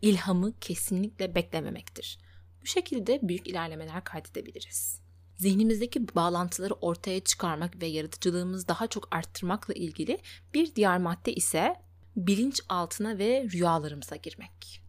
İlhamı 0.02 0.60
kesinlikle 0.60 1.36
beklememektir. 1.36 2.20
Bu 2.62 2.66
şekilde 2.66 3.20
büyük 3.24 3.48
ilerlemeler 3.48 4.04
kaydedebiliriz. 4.04 5.02
Zihnimizdeki 5.38 6.16
bağlantıları 6.16 6.74
ortaya 6.74 7.20
çıkarmak 7.20 7.82
ve 7.82 7.86
yaratıcılığımızı 7.86 8.68
daha 8.68 8.88
çok 8.88 9.08
arttırmakla 9.16 9.74
ilgili 9.74 10.20
bir 10.54 10.76
diğer 10.76 10.98
madde 10.98 11.34
ise 11.34 11.76
bilinç 12.16 12.62
altına 12.70 13.18
ve 13.18 13.48
rüyalarımıza 13.54 14.16
girmek. 14.16 14.84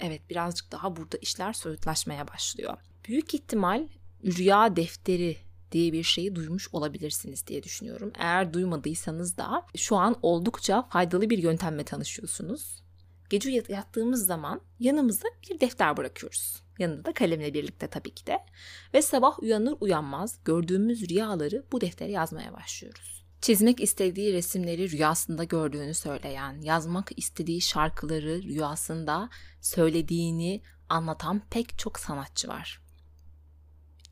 Evet 0.00 0.30
birazcık 0.30 0.72
daha 0.72 0.96
burada 0.96 1.16
işler 1.16 1.52
soyutlaşmaya 1.52 2.28
başlıyor. 2.28 2.76
Büyük 3.04 3.34
ihtimal 3.34 3.88
rüya 4.24 4.76
defteri 4.76 5.36
diye 5.72 5.92
bir 5.92 6.02
şeyi 6.02 6.34
duymuş 6.34 6.68
olabilirsiniz 6.72 7.46
diye 7.46 7.62
düşünüyorum. 7.62 8.12
Eğer 8.18 8.52
duymadıysanız 8.52 9.36
da 9.36 9.66
şu 9.76 9.96
an 9.96 10.16
oldukça 10.22 10.82
faydalı 10.82 11.30
bir 11.30 11.38
yöntemle 11.38 11.84
tanışıyorsunuz. 11.84 12.82
Gece 13.30 13.50
yattığımız 13.68 14.26
zaman 14.26 14.60
yanımıza 14.80 15.28
bir 15.50 15.60
defter 15.60 15.96
bırakıyoruz. 15.96 16.62
Yanında 16.78 17.04
da 17.04 17.12
kalemle 17.12 17.54
birlikte 17.54 17.88
tabii 17.88 18.14
ki 18.14 18.26
de. 18.26 18.38
Ve 18.94 19.02
sabah 19.02 19.42
uyanır 19.42 19.76
uyanmaz 19.80 20.38
gördüğümüz 20.44 21.10
rüyaları 21.10 21.64
bu 21.72 21.80
deftere 21.80 22.10
yazmaya 22.10 22.52
başlıyoruz. 22.52 23.24
Çizmek 23.40 23.80
istediği 23.80 24.32
resimleri 24.32 24.90
rüyasında 24.90 25.44
gördüğünü 25.44 25.94
söyleyen, 25.94 26.60
yazmak 26.60 27.10
istediği 27.16 27.60
şarkıları 27.60 28.42
rüyasında 28.42 29.30
söylediğini 29.60 30.62
anlatan 30.88 31.42
pek 31.50 31.78
çok 31.78 31.98
sanatçı 31.98 32.48
var. 32.48 32.81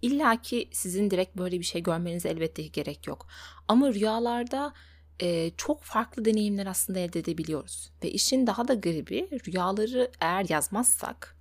İlla 0.03 0.43
ki 0.43 0.69
sizin 0.73 1.11
direkt 1.11 1.37
böyle 1.37 1.59
bir 1.59 1.65
şey 1.65 1.83
görmenize 1.83 2.29
elbette 2.29 2.63
gerek 2.63 3.07
yok. 3.07 3.27
Ama 3.69 3.95
rüyalarda 3.95 4.73
e, 5.23 5.51
çok 5.57 5.83
farklı 5.83 6.25
deneyimler 6.25 6.67
aslında 6.67 6.99
elde 6.99 7.19
edebiliyoruz. 7.19 7.91
Ve 8.05 8.11
işin 8.11 8.47
daha 8.47 8.69
da 8.69 8.75
garibi 8.75 9.29
rüyaları 9.47 10.11
eğer 10.21 10.47
yazmazsak 10.49 11.37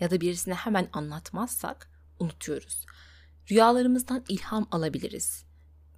ya 0.00 0.10
da 0.10 0.20
birisine 0.20 0.54
hemen 0.54 0.88
anlatmazsak 0.92 1.90
unutuyoruz. 2.18 2.86
Rüyalarımızdan 3.50 4.24
ilham 4.28 4.68
alabiliriz. 4.70 5.44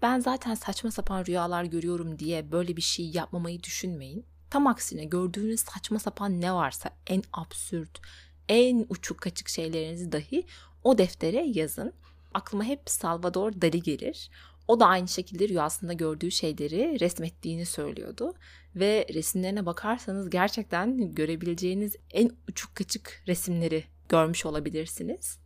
Ben 0.02 0.20
zaten 0.20 0.54
saçma 0.54 0.90
sapan 0.90 1.24
rüyalar 1.26 1.64
görüyorum 1.64 2.18
diye 2.18 2.52
böyle 2.52 2.76
bir 2.76 2.82
şey 2.82 3.10
yapmamayı 3.10 3.62
düşünmeyin. 3.62 4.26
Tam 4.50 4.66
aksine 4.66 5.04
gördüğünüz 5.04 5.60
saçma 5.60 5.98
sapan 5.98 6.40
ne 6.40 6.54
varsa 6.54 6.90
en 7.06 7.22
absürt, 7.32 8.00
en 8.48 8.86
uçuk 8.88 9.20
kaçık 9.20 9.48
şeylerinizi 9.48 10.12
dahi 10.12 10.46
o 10.84 10.98
deftere 10.98 11.46
yazın. 11.46 11.92
Aklıma 12.34 12.64
hep 12.64 12.80
Salvador 12.86 13.52
Dali 13.52 13.82
gelir. 13.82 14.30
O 14.68 14.80
da 14.80 14.86
aynı 14.86 15.08
şekilde 15.08 15.48
rüyasında 15.48 15.92
gördüğü 15.92 16.30
şeyleri 16.30 17.00
resmettiğini 17.00 17.66
söylüyordu. 17.66 18.34
Ve 18.76 19.06
resimlerine 19.14 19.66
bakarsanız 19.66 20.30
gerçekten 20.30 21.14
görebileceğiniz 21.14 21.96
en 22.10 22.30
uçuk 22.48 22.74
kaçık 22.74 23.22
resimleri 23.26 23.84
görmüş 24.08 24.46
olabilirsiniz. 24.46 25.38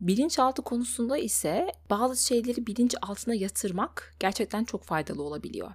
Bilinçaltı 0.00 0.62
konusunda 0.62 1.18
ise 1.18 1.72
bazı 1.90 2.26
şeyleri 2.26 2.66
bilinç 2.66 2.94
altına 3.02 3.34
yatırmak 3.34 4.14
gerçekten 4.18 4.64
çok 4.64 4.84
faydalı 4.84 5.22
olabiliyor. 5.22 5.70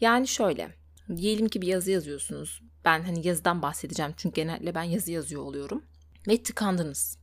Yani 0.00 0.28
şöyle, 0.28 0.74
diyelim 1.16 1.48
ki 1.48 1.62
bir 1.62 1.66
yazı 1.66 1.90
yazıyorsunuz. 1.90 2.62
Ben 2.84 3.02
hani 3.02 3.26
yazıdan 3.26 3.62
bahsedeceğim 3.62 4.14
çünkü 4.16 4.34
genellikle 4.34 4.74
ben 4.74 4.82
yazı 4.82 5.12
yazıyor 5.12 5.42
oluyorum. 5.42 5.84
Ve 6.28 6.42
tıkandınız. 6.42 7.18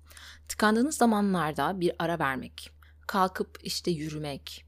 Tıkandığınız 0.47 0.97
zamanlarda 0.97 1.79
bir 1.79 1.91
ara 1.99 2.19
vermek, 2.19 2.71
kalkıp 3.07 3.59
işte 3.63 3.91
yürümek, 3.91 4.65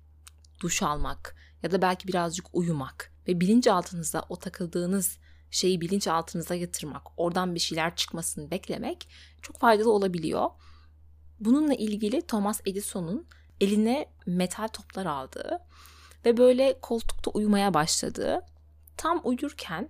duş 0.62 0.84
almak 0.84 1.36
ya 1.64 1.72
da 1.72 1.82
belki 1.82 2.08
birazcık 2.08 2.46
uyumak 2.54 3.12
ve 3.28 3.42
bilinçaltınıza 3.42 4.26
o 4.30 4.36
takıldığınız 4.36 5.18
şeyi 5.52 5.82
bilinçaltınıza 5.82 6.56
yatırmak, 6.56 7.02
oradan 7.18 7.56
bir 7.56 7.60
şeyler 7.60 7.96
çıkmasını 7.96 8.52
beklemek 8.52 9.10
çok 9.42 9.60
faydalı 9.60 9.92
olabiliyor. 9.92 10.50
Bununla 11.40 11.74
ilgili 11.74 12.22
Thomas 12.22 12.62
Edison'un 12.66 13.28
eline 13.62 14.10
metal 14.26 14.68
toplar 14.68 15.06
aldığı 15.06 15.60
ve 16.26 16.38
böyle 16.38 16.80
koltukta 16.82 17.32
uyumaya 17.32 17.74
başladığı, 17.74 18.42
tam 18.98 19.22
uyurken 19.24 19.90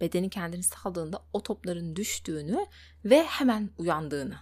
bedeni 0.00 0.30
kendini 0.30 0.62
saldığında 0.62 1.24
o 1.32 1.42
topların 1.42 1.96
düştüğünü 1.96 2.66
ve 3.04 3.22
hemen 3.22 3.70
uyandığını. 3.78 4.36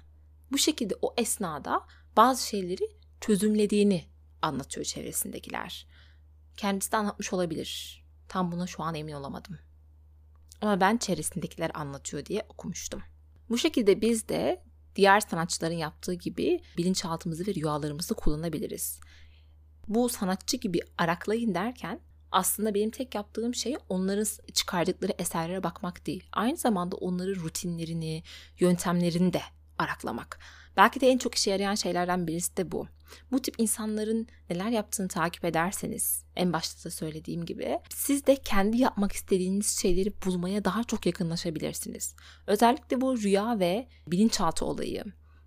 Bu 0.52 0.58
şekilde 0.58 0.94
o 1.02 1.14
esnada 1.16 1.86
bazı 2.16 2.46
şeyleri 2.46 2.88
çözümlediğini 3.20 4.04
anlatıyor 4.42 4.84
çevresindekiler. 4.84 5.86
Kendisi 6.56 6.92
de 6.92 6.96
anlatmış 6.96 7.32
olabilir. 7.32 8.02
Tam 8.28 8.52
buna 8.52 8.66
şu 8.66 8.82
an 8.82 8.94
emin 8.94 9.12
olamadım. 9.12 9.58
Ama 10.60 10.80
ben 10.80 10.96
çevresindekiler 10.96 11.70
anlatıyor 11.74 12.24
diye 12.26 12.46
okumuştum. 12.48 13.02
Bu 13.48 13.58
şekilde 13.58 14.00
biz 14.00 14.28
de 14.28 14.62
diğer 14.96 15.20
sanatçıların 15.20 15.74
yaptığı 15.74 16.14
gibi 16.14 16.60
bilinçaltımızı 16.78 17.46
ve 17.46 17.54
rüyalarımızı 17.54 18.14
kullanabiliriz. 18.14 19.00
Bu 19.88 20.08
sanatçı 20.08 20.56
gibi 20.56 20.80
araklayın 20.98 21.54
derken 21.54 22.00
aslında 22.32 22.74
benim 22.74 22.90
tek 22.90 23.14
yaptığım 23.14 23.54
şey 23.54 23.76
onların 23.88 24.26
çıkardıkları 24.52 25.12
eserlere 25.18 25.62
bakmak 25.62 26.06
değil. 26.06 26.24
Aynı 26.32 26.56
zamanda 26.56 26.96
onların 26.96 27.42
rutinlerini, 27.42 28.22
yöntemlerini 28.58 29.32
de 29.32 29.42
araklamak. 29.82 30.38
Belki 30.76 31.00
de 31.00 31.08
en 31.08 31.18
çok 31.18 31.34
işe 31.34 31.50
yarayan 31.50 31.74
şeylerden 31.74 32.26
birisi 32.26 32.56
de 32.56 32.72
bu. 32.72 32.86
Bu 33.32 33.42
tip 33.42 33.54
insanların 33.58 34.26
neler 34.50 34.68
yaptığını 34.68 35.08
takip 35.08 35.44
ederseniz, 35.44 36.24
en 36.36 36.52
başta 36.52 36.84
da 36.84 36.90
söylediğim 36.90 37.44
gibi, 37.44 37.78
siz 37.94 38.26
de 38.26 38.36
kendi 38.36 38.76
yapmak 38.78 39.12
istediğiniz 39.12 39.78
şeyleri 39.80 40.12
bulmaya 40.26 40.64
daha 40.64 40.84
çok 40.84 41.06
yakınlaşabilirsiniz. 41.06 42.14
Özellikle 42.46 43.00
bu 43.00 43.18
rüya 43.18 43.58
ve 43.58 43.88
bilinçaltı 44.06 44.64
olayı, 44.64 45.04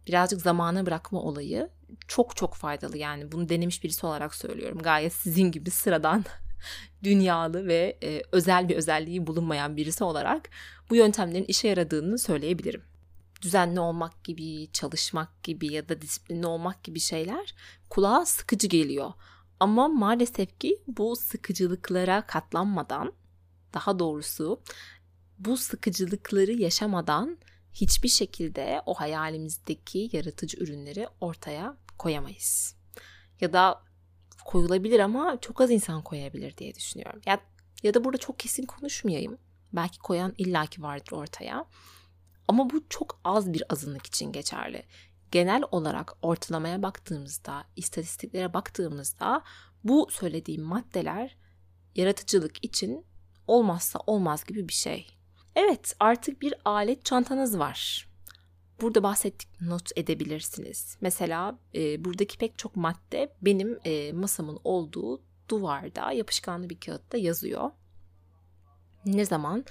birazcık 0.08 0.42
zamana 0.42 0.86
bırakma 0.86 1.22
olayı 1.22 1.70
çok 2.08 2.36
çok 2.36 2.54
faydalı 2.54 2.98
yani 2.98 3.32
bunu 3.32 3.50
denemiş 3.50 3.84
birisi 3.84 4.06
olarak 4.06 4.36
söylüyorum. 4.36 4.80
Gayet 4.80 5.14
sizin 5.14 5.52
gibi 5.52 5.72
sıradan 5.72 6.26
dünyalı 7.04 7.68
ve 7.68 7.98
e, 8.04 8.22
özel 8.32 8.70
bir 8.70 8.76
özelliği 8.76 9.28
bulunmayan 9.28 9.78
birisi 9.78 10.04
olarak 10.04 10.50
bu 10.90 10.96
yöntemlerin 10.96 11.46
işe 11.46 11.68
yaradığını 11.68 12.18
söyleyebilirim 12.18 12.84
düzenli 13.46 13.80
olmak 13.80 14.24
gibi, 14.24 14.72
çalışmak 14.72 15.44
gibi 15.44 15.74
ya 15.74 15.90
da 15.90 16.02
disiplinli 16.02 16.48
olmak 16.48 16.84
gibi 16.84 17.00
şeyler 17.00 17.56
kulağa 17.90 18.26
sıkıcı 18.26 18.68
geliyor. 18.68 19.14
Ama 19.60 19.88
maalesef 19.88 20.60
ki 20.60 20.82
bu 20.88 21.16
sıkıcılıklara 21.16 22.26
katlanmadan, 22.28 23.14
daha 23.74 24.00
doğrusu 24.00 24.62
bu 25.40 25.58
sıkıcılıkları 25.58 26.52
yaşamadan 26.52 27.38
hiçbir 27.74 28.10
şekilde 28.10 28.82
o 28.86 28.94
hayalimizdeki 28.94 30.10
yaratıcı 30.12 30.58
ürünleri 30.58 31.08
ortaya 31.22 31.78
koyamayız. 31.98 32.76
Ya 33.42 33.54
da 33.54 33.84
koyulabilir 34.46 35.00
ama 35.00 35.38
çok 35.42 35.62
az 35.62 35.72
insan 35.72 36.02
koyabilir 36.02 36.58
diye 36.58 36.76
düşünüyorum. 36.76 37.22
Ya, 37.26 37.40
ya 37.84 37.94
da 37.94 38.04
burada 38.04 38.18
çok 38.18 38.40
kesin 38.40 38.66
konuşmayayım. 38.66 39.38
Belki 39.74 40.00
koyan 40.00 40.34
illaki 40.38 40.82
vardır 40.84 41.12
ortaya. 41.12 41.66
Ama 42.48 42.70
bu 42.70 42.84
çok 42.90 43.20
az 43.24 43.54
bir 43.54 43.64
azınlık 43.70 44.06
için 44.06 44.32
geçerli. 44.32 44.84
Genel 45.32 45.64
olarak 45.72 46.14
ortalamaya 46.22 46.84
baktığımızda, 46.84 47.64
istatistiklere 47.76 48.54
baktığımızda 48.54 49.44
bu 49.84 50.08
söylediğim 50.12 50.64
maddeler 50.64 51.38
yaratıcılık 51.96 52.66
için 52.66 53.06
olmazsa 53.48 54.00
olmaz 54.08 54.44
gibi 54.46 54.68
bir 54.68 54.74
şey. 54.74 55.08
Evet, 55.56 55.96
artık 56.00 56.42
bir 56.42 56.54
alet 56.66 57.06
çantanız 57.06 57.60
var. 57.60 58.08
Burada 58.82 59.04
bahsettik 59.04 59.62
not 59.62 59.92
edebilirsiniz. 59.96 60.98
Mesela 61.02 61.60
e, 61.76 62.06
buradaki 62.06 62.38
pek 62.38 62.58
çok 62.58 62.76
madde 62.76 63.36
benim 63.42 63.80
e, 63.86 64.14
masamın 64.14 64.60
olduğu 64.64 65.22
duvarda 65.50 66.12
yapışkanlı 66.12 66.70
bir 66.70 66.80
kağıtta 66.80 67.18
yazıyor 67.18 67.72
ne 69.06 69.26
zaman 69.26 69.66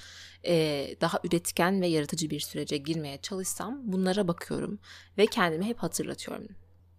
e, 0.46 0.96
daha 1.00 1.20
üretken 1.24 1.82
ve 1.82 1.86
yaratıcı 1.86 2.30
bir 2.30 2.40
sürece 2.40 2.76
girmeye 2.76 3.18
çalışsam 3.18 3.80
bunlara 3.82 4.28
bakıyorum 4.28 4.78
ve 5.18 5.26
kendime 5.26 5.64
hep 5.64 5.78
hatırlatıyorum. 5.78 6.48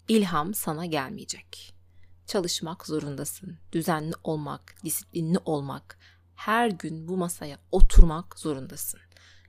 İlham 0.08 0.54
sana 0.54 0.86
gelmeyecek. 0.86 1.74
Çalışmak 2.28 2.86
zorundasın. 2.86 3.58
Düzenli 3.72 4.14
olmak, 4.24 4.76
disiplinli 4.84 5.38
olmak, 5.46 5.98
her 6.36 6.70
gün 6.70 7.08
bu 7.08 7.18
masaya 7.18 7.60
oturmak 7.72 8.40
zorundasın. 8.40 9.00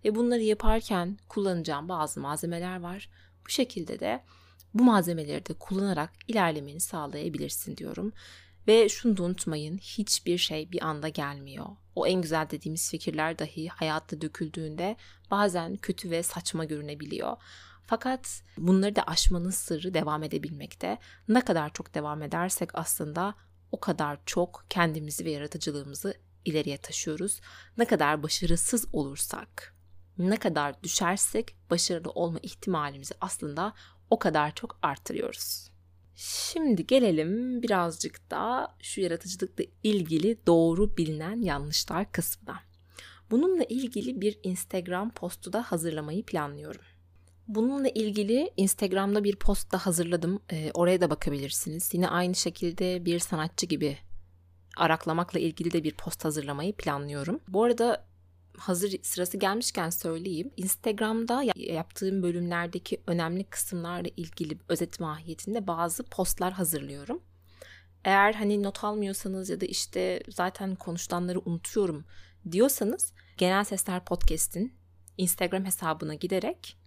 Ve 0.04 0.14
bunları 0.14 0.42
yaparken 0.42 1.18
kullanacağım 1.28 1.88
bazı 1.88 2.20
malzemeler 2.20 2.80
var. 2.80 3.10
Bu 3.46 3.50
şekilde 3.50 4.00
de 4.00 4.24
bu 4.74 4.84
malzemeleri 4.84 5.46
de 5.46 5.54
kullanarak 5.54 6.12
ilerlemeni 6.28 6.80
sağlayabilirsin 6.80 7.76
diyorum. 7.76 8.12
Ve 8.68 8.88
şunu 8.88 9.16
da 9.16 9.22
unutmayın 9.22 9.78
hiçbir 9.78 10.38
şey 10.38 10.72
bir 10.72 10.86
anda 10.86 11.08
gelmiyor. 11.08 11.66
O 11.96 12.06
en 12.06 12.22
güzel 12.22 12.50
dediğimiz 12.50 12.90
fikirler 12.90 13.38
dahi 13.38 13.68
hayatta 13.68 14.20
döküldüğünde 14.20 14.96
bazen 15.30 15.76
kötü 15.76 16.10
ve 16.10 16.22
saçma 16.22 16.64
görünebiliyor. 16.64 17.36
Fakat 17.86 18.42
bunları 18.58 18.96
da 18.96 19.02
aşmanın 19.02 19.50
sırrı 19.50 19.94
devam 19.94 20.22
edebilmekte. 20.22 20.98
Ne 21.28 21.40
kadar 21.40 21.72
çok 21.72 21.94
devam 21.94 22.22
edersek 22.22 22.70
aslında 22.74 23.34
o 23.72 23.80
kadar 23.80 24.18
çok 24.26 24.64
kendimizi 24.70 25.24
ve 25.24 25.30
yaratıcılığımızı 25.30 26.14
ileriye 26.44 26.78
taşıyoruz. 26.78 27.40
Ne 27.78 27.84
kadar 27.84 28.22
başarısız 28.22 28.86
olursak, 28.92 29.74
ne 30.18 30.36
kadar 30.36 30.82
düşersek 30.82 31.56
başarılı 31.70 32.10
olma 32.10 32.38
ihtimalimizi 32.42 33.14
aslında 33.20 33.74
o 34.10 34.18
kadar 34.18 34.54
çok 34.54 34.78
artırıyoruz. 34.82 35.75
Şimdi 36.16 36.86
gelelim 36.86 37.62
birazcık 37.62 38.30
da 38.30 38.74
şu 38.82 39.00
yaratıcılıkla 39.00 39.64
ilgili 39.82 40.46
doğru 40.46 40.96
bilinen 40.96 41.42
yanlışlar 41.42 42.12
kısmına. 42.12 42.60
Bununla 43.30 43.64
ilgili 43.64 44.20
bir 44.20 44.38
Instagram 44.42 45.10
postu 45.10 45.52
da 45.52 45.62
hazırlamayı 45.62 46.22
planlıyorum. 46.22 46.80
Bununla 47.48 47.88
ilgili 47.88 48.50
Instagram'da 48.56 49.24
bir 49.24 49.36
post 49.36 49.72
da 49.72 49.78
hazırladım. 49.78 50.40
E, 50.52 50.70
oraya 50.74 51.00
da 51.00 51.10
bakabilirsiniz. 51.10 51.94
Yine 51.94 52.08
aynı 52.08 52.34
şekilde 52.34 53.04
bir 53.04 53.18
sanatçı 53.18 53.66
gibi 53.66 53.98
araklamakla 54.76 55.40
ilgili 55.40 55.72
de 55.72 55.84
bir 55.84 55.94
post 55.94 56.24
hazırlamayı 56.24 56.72
planlıyorum. 56.72 57.40
Bu 57.48 57.64
arada 57.64 58.06
hazır 58.58 59.02
sırası 59.02 59.36
gelmişken 59.36 59.90
söyleyeyim. 59.90 60.50
Instagram'da 60.56 61.42
yaptığım 61.56 62.22
bölümlerdeki 62.22 63.02
önemli 63.06 63.44
kısımlarla 63.44 64.08
ilgili 64.16 64.58
özet 64.68 65.00
mahiyetinde 65.00 65.66
bazı 65.66 66.02
postlar 66.02 66.52
hazırlıyorum. 66.52 67.22
Eğer 68.04 68.34
hani 68.34 68.62
not 68.62 68.84
almıyorsanız 68.84 69.50
ya 69.50 69.60
da 69.60 69.66
işte 69.66 70.22
zaten 70.28 70.74
konuşulanları 70.74 71.40
unutuyorum 71.40 72.04
diyorsanız 72.50 73.12
Genel 73.36 73.64
Sesler 73.64 74.04
Podcast'in 74.04 74.74
Instagram 75.16 75.64
hesabına 75.64 76.14
giderek 76.14 76.78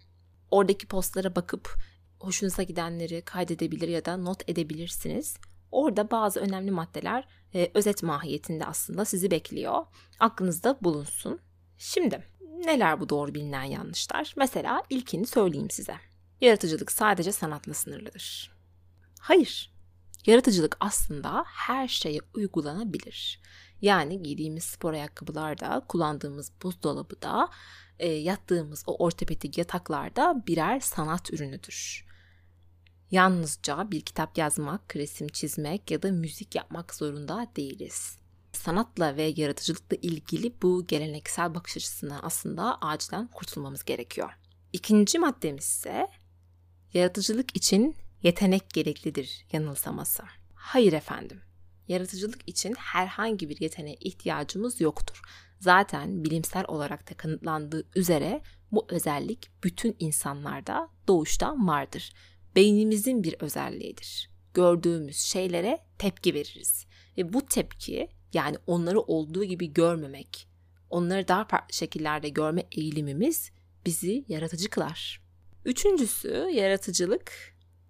oradaki 0.50 0.86
postlara 0.86 1.36
bakıp 1.36 1.74
hoşunuza 2.20 2.62
gidenleri 2.62 3.22
kaydedebilir 3.22 3.88
ya 3.88 4.04
da 4.04 4.16
not 4.16 4.48
edebilirsiniz. 4.48 5.36
Orada 5.72 6.10
bazı 6.10 6.40
önemli 6.40 6.70
maddeler 6.70 7.28
e, 7.54 7.70
özet 7.74 8.02
mahiyetinde 8.02 8.66
aslında 8.66 9.04
sizi 9.04 9.30
bekliyor. 9.30 9.86
Aklınızda 10.20 10.78
bulunsun. 10.82 11.40
Şimdi 11.82 12.28
neler 12.66 13.00
bu 13.00 13.08
doğru 13.08 13.34
bilinen 13.34 13.64
yanlışlar? 13.64 14.34
Mesela 14.36 14.82
ilkini 14.90 15.26
söyleyeyim 15.26 15.70
size. 15.70 15.94
Yaratıcılık 16.40 16.92
sadece 16.92 17.32
sanatla 17.32 17.74
sınırlıdır. 17.74 18.52
Hayır. 19.20 19.72
Yaratıcılık 20.26 20.76
aslında 20.80 21.44
her 21.46 21.88
şeye 21.88 22.20
uygulanabilir. 22.34 23.40
Yani 23.82 24.22
giydiğimiz 24.22 24.64
spor 24.64 24.92
ayakkabılarda, 24.92 25.84
kullandığımız 25.88 26.52
buzdolabı 26.62 27.22
da, 27.22 27.48
e, 27.98 28.08
yattığımız 28.08 28.84
o 28.86 29.04
ortopedik 29.04 29.58
yataklarda 29.58 30.44
birer 30.46 30.80
sanat 30.80 31.32
ürünüdür. 31.32 32.06
Yalnızca 33.10 33.90
bir 33.90 34.00
kitap 34.00 34.38
yazmak, 34.38 34.96
resim 34.96 35.28
çizmek 35.28 35.90
ya 35.90 36.02
da 36.02 36.10
müzik 36.10 36.54
yapmak 36.54 36.94
zorunda 36.94 37.46
değiliz. 37.56 38.19
Sanatla 38.52 39.16
ve 39.16 39.32
yaratıcılıkla 39.36 39.96
ilgili 40.02 40.62
bu 40.62 40.86
geleneksel 40.86 41.54
bakış 41.54 41.76
açısına 41.76 42.20
aslında 42.22 42.78
acilen 42.80 43.26
kurtulmamız 43.26 43.84
gerekiyor. 43.84 44.30
İkinci 44.72 45.18
maddemiz 45.18 45.64
ise 45.64 46.06
yaratıcılık 46.94 47.56
için 47.56 47.96
yetenek 48.22 48.70
gereklidir 48.70 49.46
yanılsaması. 49.52 50.22
Hayır 50.54 50.92
efendim. 50.92 51.40
Yaratıcılık 51.88 52.48
için 52.48 52.74
herhangi 52.78 53.48
bir 53.48 53.60
yeteneğe 53.60 53.96
ihtiyacımız 54.00 54.80
yoktur. 54.80 55.22
Zaten 55.60 56.24
bilimsel 56.24 56.64
olarak 56.68 57.10
da 57.10 57.14
kanıtlandığı 57.14 57.86
üzere 57.96 58.42
bu 58.72 58.86
özellik 58.88 59.50
bütün 59.64 59.96
insanlarda 59.98 60.88
doğuştan 61.08 61.68
vardır. 61.68 62.12
Beynimizin 62.56 63.24
bir 63.24 63.34
özelliğidir. 63.40 64.30
Gördüğümüz 64.54 65.16
şeylere 65.16 65.78
tepki 65.98 66.34
veririz. 66.34 66.86
Ve 67.16 67.32
bu 67.32 67.46
tepki 67.46 68.08
yani 68.32 68.56
onları 68.66 69.00
olduğu 69.00 69.44
gibi 69.44 69.72
görmemek, 69.72 70.48
onları 70.90 71.28
daha 71.28 71.44
farklı 71.44 71.74
şekillerde 71.74 72.28
görme 72.28 72.66
eğilimimiz 72.72 73.50
bizi 73.86 74.24
yaratıcı 74.28 74.70
kılar. 74.70 75.22
Üçüncüsü 75.64 76.48
yaratıcılık 76.52 77.32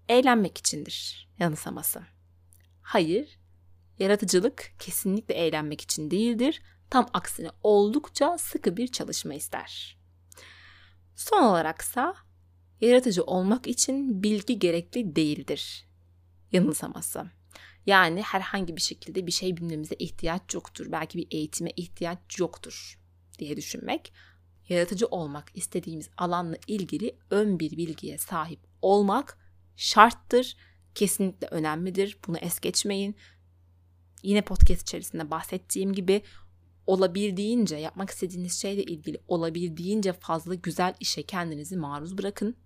eğlenmek 0.09 0.59
içindir 0.59 1.29
yanılsaması. 1.39 2.03
Hayır, 2.83 3.39
yaratıcılık 3.99 4.73
kesinlikle 4.79 5.35
eğlenmek 5.35 5.81
için 5.81 6.11
değildir. 6.11 6.63
Tam 6.91 7.07
aksine 7.13 7.51
oldukça 7.63 8.39
sıkı 8.39 8.77
bir 8.77 8.89
çalışma 8.89 9.35
ister. 9.35 9.99
Son 11.17 11.43
olaraksa 11.43 12.15
yaratıcı 12.81 13.25
olmak 13.25 13.67
için 13.67 14.23
bilgi 14.23 14.59
gerekli 14.59 15.17
değildir. 15.17 15.87
Yanılsaması. 16.53 17.31
Yani 17.87 18.23
herhangi 18.23 18.77
bir 18.77 18.81
şekilde 18.81 19.27
bir 19.27 19.33
şey 19.33 19.57
bilmemize 19.57 19.95
ihtiyaç 19.99 20.55
yoktur. 20.55 20.93
Belki 20.93 21.19
bir 21.19 21.27
eğitime 21.31 21.71
ihtiyaç 21.77 22.39
yoktur 22.39 22.99
diye 23.39 23.57
düşünmek. 23.57 24.13
Yaratıcı 24.69 25.07
olmak 25.07 25.51
istediğimiz 25.55 26.11
alanla 26.17 26.57
ilgili 26.67 27.19
ön 27.31 27.61
bir 27.61 27.77
bilgiye 27.77 28.19
sahip 28.19 28.61
olmak 28.83 29.39
şarttır. 29.77 30.57
Kesinlikle 30.95 31.47
önemlidir. 31.47 32.19
Bunu 32.27 32.39
es 32.39 32.61
geçmeyin. 32.61 33.17
Yine 34.23 34.43
podcast 34.43 34.83
içerisinde 34.83 35.31
bahsettiğim 35.31 35.93
gibi 35.93 36.23
olabildiğince 36.87 37.77
yapmak 37.77 38.11
istediğiniz 38.11 38.61
şeyle 38.61 38.83
ilgili 38.83 39.19
olabildiğince 39.29 40.13
fazla 40.13 40.55
güzel 40.55 40.95
işe 41.01 41.23
kendinizi 41.23 41.77
maruz 41.77 42.19
bırakın. 42.19 42.57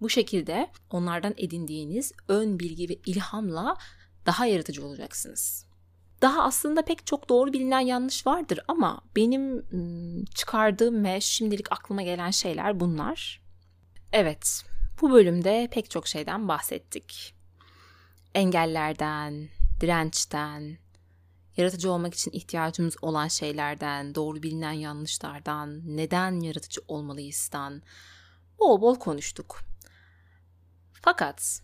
Bu 0.00 0.08
şekilde 0.08 0.70
onlardan 0.90 1.34
edindiğiniz 1.36 2.12
ön 2.28 2.58
bilgi 2.58 2.88
ve 2.88 2.98
ilhamla 3.06 3.76
daha 4.26 4.46
yaratıcı 4.46 4.86
olacaksınız. 4.86 5.66
Daha 6.22 6.42
aslında 6.44 6.82
pek 6.82 7.06
çok 7.06 7.28
doğru 7.28 7.52
bilinen 7.52 7.80
yanlış 7.80 8.26
vardır 8.26 8.60
ama 8.68 9.00
benim 9.16 9.66
çıkardığım 10.34 11.04
ve 11.04 11.20
şimdilik 11.20 11.72
aklıma 11.72 12.02
gelen 12.02 12.30
şeyler 12.30 12.80
bunlar. 12.80 13.42
Evet, 14.12 14.64
bu 15.00 15.10
bölümde 15.12 15.68
pek 15.70 15.90
çok 15.90 16.08
şeyden 16.08 16.48
bahsettik. 16.48 17.34
Engellerden, 18.34 19.48
dirençten, 19.80 20.78
yaratıcı 21.56 21.92
olmak 21.92 22.14
için 22.14 22.30
ihtiyacımız 22.30 22.96
olan 23.02 23.28
şeylerden, 23.28 24.14
doğru 24.14 24.42
bilinen 24.42 24.72
yanlışlardan, 24.72 25.96
neden 25.96 26.40
yaratıcı 26.40 26.80
olmalıyızdan 26.88 27.82
bol 28.58 28.80
bol 28.80 28.96
konuştuk. 28.96 29.60
Fakat 30.92 31.62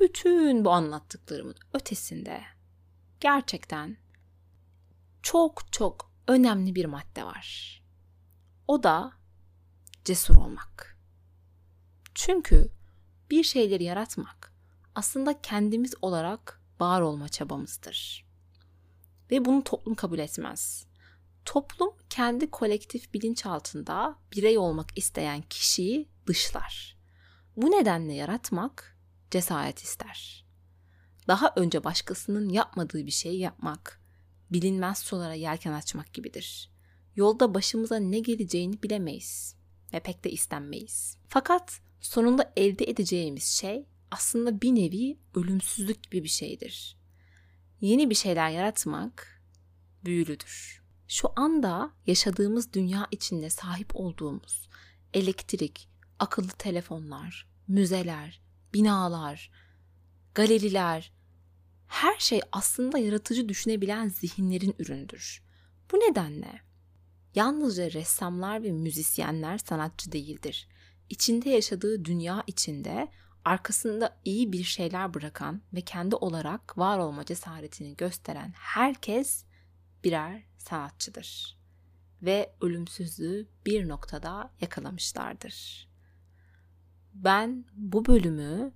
bütün 0.00 0.64
bu 0.64 0.70
anlattıklarımın 0.70 1.56
ötesinde 1.72 2.42
gerçekten 3.20 3.96
çok 5.22 5.72
çok 5.72 6.12
önemli 6.28 6.74
bir 6.74 6.84
madde 6.84 7.24
var. 7.24 7.82
O 8.68 8.82
da 8.82 9.12
cesur 10.04 10.36
olmak. 10.36 10.98
Çünkü 12.14 12.70
bir 13.30 13.44
şeyleri 13.44 13.84
yaratmak 13.84 14.52
aslında 14.94 15.40
kendimiz 15.42 15.94
olarak 16.02 16.62
var 16.80 17.00
olma 17.00 17.28
çabamızdır. 17.28 18.26
Ve 19.30 19.44
bunu 19.44 19.64
toplum 19.64 19.94
kabul 19.94 20.18
etmez. 20.18 20.86
Toplum 21.44 21.90
kendi 22.10 22.50
kolektif 22.50 23.14
bilinçaltında 23.14 24.18
birey 24.32 24.58
olmak 24.58 24.98
isteyen 24.98 25.42
kişiyi 25.42 26.08
dışlar. 26.26 26.96
Bu 27.56 27.70
nedenle 27.70 28.14
yaratmak 28.14 28.95
cesaret 29.30 29.82
ister. 29.82 30.46
Daha 31.28 31.52
önce 31.56 31.84
başkasının 31.84 32.48
yapmadığı 32.48 33.06
bir 33.06 33.10
şeyi 33.10 33.38
yapmak, 33.38 34.00
bilinmez 34.50 34.98
sulara 34.98 35.34
yelken 35.34 35.72
açmak 35.72 36.12
gibidir. 36.12 36.70
Yolda 37.16 37.54
başımıza 37.54 37.96
ne 37.96 38.18
geleceğini 38.18 38.82
bilemeyiz 38.82 39.56
ve 39.92 40.00
pek 40.00 40.24
de 40.24 40.30
istenmeyiz. 40.30 41.18
Fakat 41.28 41.80
sonunda 42.00 42.52
elde 42.56 42.84
edeceğimiz 42.84 43.44
şey 43.44 43.86
aslında 44.10 44.60
bir 44.60 44.74
nevi 44.74 45.18
ölümsüzlük 45.34 46.02
gibi 46.02 46.24
bir 46.24 46.28
şeydir. 46.28 46.96
Yeni 47.80 48.10
bir 48.10 48.14
şeyler 48.14 48.50
yaratmak 48.50 49.42
büyülüdür. 50.04 50.82
Şu 51.08 51.28
anda 51.36 51.90
yaşadığımız 52.06 52.72
dünya 52.72 53.06
içinde 53.10 53.50
sahip 53.50 53.96
olduğumuz 53.96 54.68
elektrik, 55.14 55.88
akıllı 56.18 56.48
telefonlar, 56.48 57.48
müzeler, 57.68 58.40
binalar, 58.76 59.50
galeriler, 60.34 61.12
her 61.86 62.18
şey 62.18 62.40
aslında 62.52 62.98
yaratıcı 62.98 63.48
düşünebilen 63.48 64.08
zihinlerin 64.08 64.74
üründür. 64.78 65.42
Bu 65.92 65.96
nedenle 65.96 66.60
yalnızca 67.34 67.90
ressamlar 67.92 68.62
ve 68.62 68.72
müzisyenler 68.72 69.58
sanatçı 69.58 70.12
değildir. 70.12 70.68
İçinde 71.10 71.50
yaşadığı 71.50 72.04
dünya 72.04 72.44
içinde 72.46 73.08
arkasında 73.44 74.16
iyi 74.24 74.52
bir 74.52 74.64
şeyler 74.64 75.14
bırakan 75.14 75.62
ve 75.72 75.80
kendi 75.80 76.16
olarak 76.16 76.78
var 76.78 76.98
olma 76.98 77.24
cesaretini 77.24 77.96
gösteren 77.96 78.52
herkes 78.56 79.44
birer 80.04 80.42
sanatçıdır 80.58 81.58
ve 82.22 82.52
ölümsüzlüğü 82.60 83.48
bir 83.66 83.88
noktada 83.88 84.52
yakalamışlardır. 84.60 85.88
Ben 87.24 87.64
bu 87.76 88.06
bölümü 88.06 88.72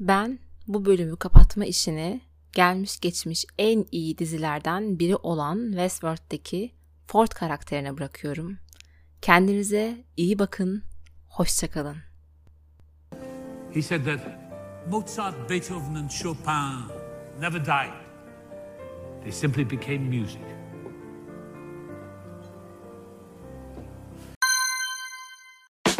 ben 0.00 0.38
bu 0.66 0.84
bölümü 0.84 1.16
kapatma 1.16 1.64
işini 1.64 2.20
gelmiş 2.52 3.00
geçmiş 3.00 3.44
en 3.58 3.86
iyi 3.92 4.18
dizilerden 4.18 4.98
biri 4.98 5.16
olan 5.16 5.66
Westworld'deki 5.66 6.72
Ford 7.06 7.28
karakterine 7.28 7.96
bırakıyorum. 7.96 8.58
Kendinize 9.22 10.04
iyi 10.16 10.38
bakın, 10.38 10.82
hoşçakalın. 11.28 11.96
He 13.74 13.82
said 13.82 14.04
that 14.04 14.20
Mozart, 14.90 15.50
Beethoven 15.50 15.94
and 15.94 16.10
Chopin 16.10 16.96
never 17.40 17.64
died. 17.64 17.92
They 19.22 19.32
simply 19.32 19.70
became 19.70 19.98
music. 19.98 20.55